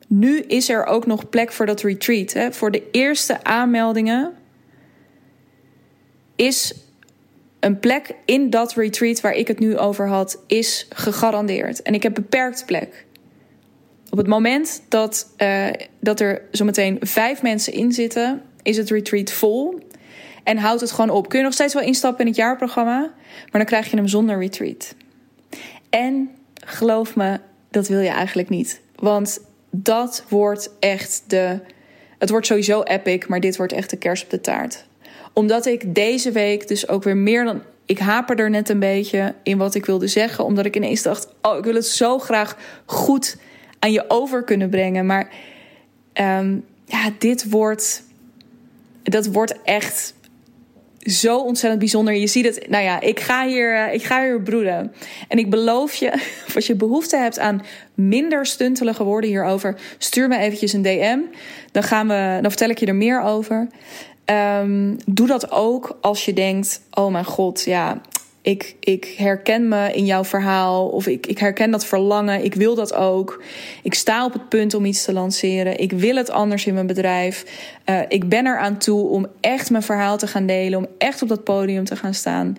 nu 0.06 0.40
is 0.40 0.68
er 0.68 0.84
ook 0.84 1.06
nog 1.06 1.28
plek 1.28 1.52
voor 1.52 1.66
dat 1.66 1.80
retreat. 1.80 2.32
Hè? 2.32 2.52
Voor 2.52 2.70
de 2.70 2.82
eerste 2.90 3.44
aanmeldingen 3.44 4.32
is 6.36 6.74
een 7.60 7.78
plek 7.78 8.14
in 8.24 8.50
dat 8.50 8.72
retreat 8.72 9.20
waar 9.20 9.32
ik 9.32 9.48
het 9.48 9.58
nu 9.58 9.78
over 9.78 10.08
had, 10.08 10.42
is 10.46 10.86
gegarandeerd. 10.90 11.82
En 11.82 11.94
ik 11.94 12.02
heb 12.02 12.14
beperkt 12.14 12.66
plek. 12.66 13.06
Op 14.10 14.18
het 14.18 14.26
moment 14.26 14.82
dat, 14.88 15.28
uh, 15.38 15.66
dat 16.00 16.20
er 16.20 16.42
zometeen 16.50 16.96
vijf 17.00 17.42
mensen 17.42 17.72
in 17.72 17.92
zitten, 17.92 18.42
is 18.62 18.76
het 18.76 18.90
retreat 18.90 19.30
vol. 19.30 19.78
En 20.44 20.58
houdt 20.58 20.80
het 20.80 20.90
gewoon 20.90 21.10
op. 21.10 21.28
Kun 21.28 21.38
je 21.38 21.44
nog 21.44 21.54
steeds 21.54 21.74
wel 21.74 21.82
instappen 21.82 22.20
in 22.20 22.26
het 22.26 22.36
jaarprogramma, 22.36 23.00
maar 23.40 23.60
dan 23.60 23.64
krijg 23.64 23.90
je 23.90 23.96
hem 23.96 24.08
zonder 24.08 24.38
retreat. 24.38 24.94
En 25.90 26.30
geloof 26.64 27.16
me, 27.16 27.40
dat 27.70 27.88
wil 27.88 28.00
je 28.00 28.08
eigenlijk 28.08 28.48
niet. 28.48 28.80
Want 28.94 29.40
dat 29.70 30.24
wordt 30.28 30.70
echt 30.80 31.22
de. 31.26 31.58
Het 32.18 32.30
wordt 32.30 32.46
sowieso 32.46 32.82
epic, 32.82 33.26
maar 33.26 33.40
dit 33.40 33.56
wordt 33.56 33.72
echt 33.72 33.90
de 33.90 33.96
kers 33.96 34.22
op 34.22 34.30
de 34.30 34.40
taart 34.40 34.84
omdat 35.32 35.66
ik 35.66 35.94
deze 35.94 36.32
week 36.32 36.68
dus 36.68 36.88
ook 36.88 37.02
weer 37.02 37.16
meer 37.16 37.44
dan 37.44 37.62
ik 37.84 37.98
haper 37.98 38.38
er 38.38 38.50
net 38.50 38.68
een 38.68 38.78
beetje 38.78 39.34
in 39.42 39.58
wat 39.58 39.74
ik 39.74 39.86
wilde 39.86 40.06
zeggen, 40.06 40.44
omdat 40.44 40.66
ik 40.66 40.76
ineens 40.76 41.02
dacht: 41.02 41.28
Oh, 41.42 41.58
ik 41.58 41.64
wil 41.64 41.74
het 41.74 41.86
zo 41.86 42.18
graag 42.18 42.56
goed 42.84 43.36
aan 43.80 43.92
je 43.92 44.04
over 44.08 44.44
kunnen 44.44 44.70
brengen. 44.70 45.06
Maar 45.06 45.28
ehm, 46.12 46.56
ja, 46.84 47.10
dit 47.18 47.50
wordt. 47.50 48.02
Dat 49.02 49.26
wordt 49.26 49.62
echt 49.62 50.14
zo 51.00 51.38
ontzettend 51.38 51.80
bijzonder. 51.80 52.14
Je 52.14 52.26
ziet 52.26 52.44
het, 52.44 52.66
nou 52.68 52.84
ja, 52.84 53.00
ik 53.00 53.20
ga 53.20 53.46
hier, 53.46 53.74
eh, 53.74 53.94
ik 53.94 54.02
ga 54.02 54.22
hier 54.22 54.42
broeden. 54.42 54.92
En 55.28 55.38
ik 55.38 55.50
beloof 55.50 55.94
je, 55.94 56.22
als 56.54 56.66
je 56.66 56.74
behoefte 56.74 57.16
hebt 57.16 57.38
aan 57.38 57.62
minder 57.94 58.46
stuntelige 58.46 59.04
woorden 59.04 59.30
hierover, 59.30 59.76
stuur 59.98 60.28
me 60.28 60.38
eventjes 60.38 60.72
een 60.72 60.82
DM. 60.82 61.18
Dan, 61.72 61.82
gaan 61.82 62.08
we, 62.08 62.38
dan 62.40 62.50
vertel 62.50 62.68
ik 62.68 62.78
je 62.78 62.86
er 62.86 62.94
meer 62.94 63.22
over. 63.22 63.68
Um, 64.60 64.96
doe 65.06 65.26
dat 65.26 65.50
ook 65.50 65.98
als 66.00 66.24
je 66.24 66.32
denkt: 66.32 66.80
oh 66.90 67.12
mijn 67.12 67.24
god, 67.24 67.64
ja, 67.64 68.00
ik, 68.42 68.76
ik 68.80 69.14
herken 69.16 69.68
me 69.68 69.92
in 69.92 70.04
jouw 70.04 70.24
verhaal. 70.24 70.88
Of 70.88 71.06
ik, 71.06 71.26
ik 71.26 71.38
herken 71.38 71.70
dat 71.70 71.86
verlangen. 71.86 72.44
Ik 72.44 72.54
wil 72.54 72.74
dat 72.74 72.94
ook. 72.94 73.42
Ik 73.82 73.94
sta 73.94 74.24
op 74.24 74.32
het 74.32 74.48
punt 74.48 74.74
om 74.74 74.84
iets 74.84 75.04
te 75.04 75.12
lanceren. 75.12 75.78
Ik 75.78 75.92
wil 75.92 76.16
het 76.16 76.30
anders 76.30 76.66
in 76.66 76.74
mijn 76.74 76.86
bedrijf. 76.86 77.44
Uh, 77.86 78.00
ik 78.08 78.28
ben 78.28 78.46
eraan 78.46 78.78
toe 78.78 79.08
om 79.08 79.26
echt 79.40 79.70
mijn 79.70 79.82
verhaal 79.82 80.18
te 80.18 80.26
gaan 80.26 80.46
delen. 80.46 80.78
Om 80.78 80.86
echt 80.98 81.22
op 81.22 81.28
dat 81.28 81.44
podium 81.44 81.84
te 81.84 81.96
gaan 81.96 82.14
staan. 82.14 82.58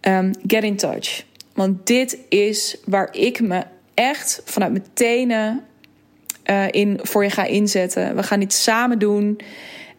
Um, 0.00 0.30
get 0.46 0.64
in 0.64 0.76
touch. 0.76 1.24
Want 1.54 1.86
dit 1.86 2.18
is 2.28 2.76
waar 2.84 3.08
ik 3.12 3.40
me 3.40 3.62
echt 3.94 4.42
vanuit 4.44 4.72
mijn 4.72 4.84
tenen 4.92 5.64
uh, 6.50 6.64
in, 6.70 6.98
voor 7.02 7.24
je 7.24 7.30
ga 7.30 7.44
inzetten. 7.44 8.16
We 8.16 8.22
gaan 8.22 8.40
dit 8.40 8.52
samen 8.52 8.98
doen. 8.98 9.40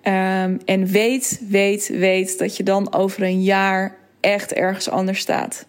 Um, 0.03 0.59
en 0.65 0.85
weet, 0.85 1.41
weet, 1.49 1.87
weet 1.87 2.39
dat 2.39 2.57
je 2.57 2.63
dan 2.63 2.93
over 2.93 3.23
een 3.23 3.43
jaar 3.43 3.99
echt 4.21 4.53
ergens 4.53 4.89
anders 4.89 5.19
staat. 5.19 5.65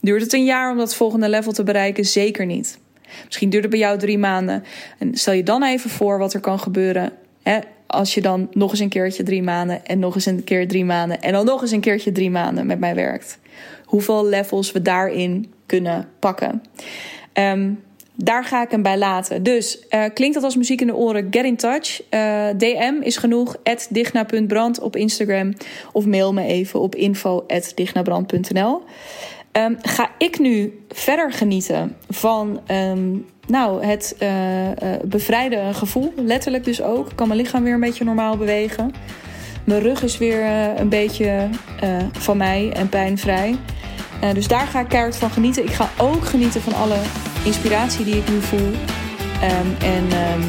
Duurt 0.00 0.22
het 0.22 0.32
een 0.32 0.44
jaar 0.44 0.70
om 0.70 0.76
dat 0.76 0.94
volgende 0.94 1.28
level 1.28 1.52
te 1.52 1.62
bereiken? 1.62 2.04
Zeker 2.04 2.46
niet. 2.46 2.78
Misschien 3.24 3.50
duurt 3.50 3.62
het 3.62 3.72
bij 3.72 3.80
jou 3.80 3.98
drie 3.98 4.18
maanden. 4.18 4.64
En 4.98 5.14
stel 5.14 5.32
je 5.32 5.42
dan 5.42 5.62
even 5.62 5.90
voor 5.90 6.18
wat 6.18 6.34
er 6.34 6.40
kan 6.40 6.58
gebeuren. 6.58 7.12
Hè, 7.42 7.58
als 7.86 8.14
je 8.14 8.20
dan 8.20 8.48
nog 8.52 8.70
eens 8.70 8.80
een 8.80 8.88
keertje 8.88 9.22
drie 9.22 9.42
maanden 9.42 9.86
en 9.86 9.98
nog 9.98 10.14
eens 10.14 10.26
een 10.26 10.44
keer 10.44 10.68
drie 10.68 10.84
maanden 10.84 11.22
en 11.22 11.32
dan 11.32 11.44
nog 11.44 11.62
eens 11.62 11.70
een 11.70 11.80
keertje 11.80 12.12
drie 12.12 12.30
maanden 12.30 12.66
met 12.66 12.78
mij 12.78 12.94
werkt. 12.94 13.38
Hoeveel 13.84 14.26
levels 14.26 14.72
we 14.72 14.82
daarin 14.82 15.52
kunnen 15.66 16.08
pakken. 16.18 16.62
Um, 17.32 17.82
daar 18.14 18.44
ga 18.44 18.62
ik 18.62 18.70
hem 18.70 18.82
bij 18.82 18.98
laten. 18.98 19.42
Dus 19.42 19.78
uh, 19.90 20.04
klinkt 20.14 20.34
dat 20.34 20.44
als 20.44 20.56
muziek 20.56 20.80
in 20.80 20.86
de 20.86 20.94
oren? 20.94 21.26
Get 21.30 21.44
in 21.44 21.56
touch. 21.56 22.02
Eh, 22.08 22.46
DM 22.56 22.94
is 23.00 23.16
genoeg. 23.16 23.56
digna.brand 23.90 24.80
op 24.80 24.96
Instagram. 24.96 25.52
Of 25.92 26.06
mail 26.06 26.32
me 26.32 26.44
even 26.44 26.80
op 26.80 26.94
info.dignabrand.nl. 26.94 28.82
Ehm, 29.52 29.74
ga 29.82 30.10
ik 30.18 30.38
nu 30.38 30.84
verder 30.88 31.32
genieten 31.32 31.96
van 32.08 32.60
um, 32.70 33.26
nou, 33.46 33.84
het 33.84 34.16
uh, 34.22 35.68
gevoel. 35.72 36.12
Letterlijk 36.16 36.64
dus 36.64 36.82
ook. 36.82 37.10
Ik 37.10 37.16
kan 37.16 37.28
mijn 37.28 37.40
lichaam 37.40 37.62
weer 37.62 37.74
een 37.74 37.80
beetje 37.80 38.04
normaal 38.04 38.36
bewegen. 38.36 38.92
Mijn 39.64 39.80
rug 39.80 40.02
is 40.02 40.18
weer 40.18 40.44
een 40.76 40.88
beetje 40.88 41.48
van 42.12 42.36
mij 42.36 42.72
en 42.74 42.88
pijnvrij. 42.88 43.56
dus 44.34 44.48
daar 44.48 44.66
ga 44.66 44.80
ik 44.80 44.88
keihard 44.88 45.16
van 45.16 45.30
genieten. 45.30 45.64
Ik 45.64 45.72
ga 45.72 45.90
ook 45.98 46.24
genieten 46.24 46.60
van 46.60 46.74
alle 46.74 46.96
inspiratie 47.42 48.04
die 48.04 48.16
ik 48.16 48.28
nu 48.28 48.40
voel. 48.40 48.70
Um, 49.42 49.68
en 49.78 50.04
um, 50.04 50.44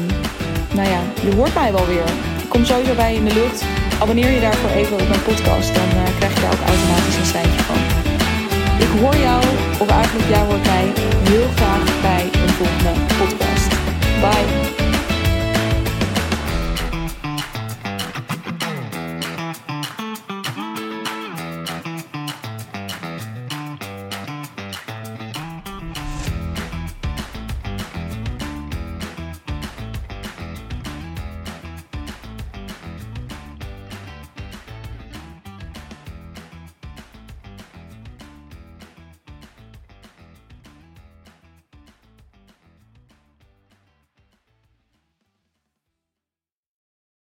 nou 0.74 0.88
ja, 0.88 1.00
je 1.22 1.34
hoort 1.36 1.54
mij 1.54 1.72
wel 1.72 1.86
weer. 1.86 2.08
Ik 2.42 2.48
kom 2.48 2.64
sowieso 2.64 2.94
bij 2.94 3.14
in 3.14 3.24
de 3.24 3.34
lucht. 3.34 3.64
Abonneer 4.00 4.30
je 4.30 4.40
daarvoor 4.40 4.70
even 4.70 4.92
op 5.00 5.08
mijn 5.08 5.22
podcast. 5.22 5.74
Dan 5.74 5.88
uh, 5.88 6.02
krijg 6.18 6.34
je 6.34 6.40
daar 6.40 6.52
ook 6.52 6.66
automatisch 6.66 7.16
een 7.16 7.32
seintje 7.34 7.62
van. 7.62 7.80
Ik 8.78 9.00
hoor 9.00 9.16
jou, 9.16 9.42
of 9.78 9.88
eigenlijk 9.88 10.28
jij 10.28 10.44
hoort 10.48 10.64
mij, 10.66 10.86
heel 11.30 11.48
graag 11.54 12.00
bij 12.00 12.24
een 12.42 12.54
volgende 12.58 12.92
podcast. 13.18 13.68
Bye. 14.20 14.83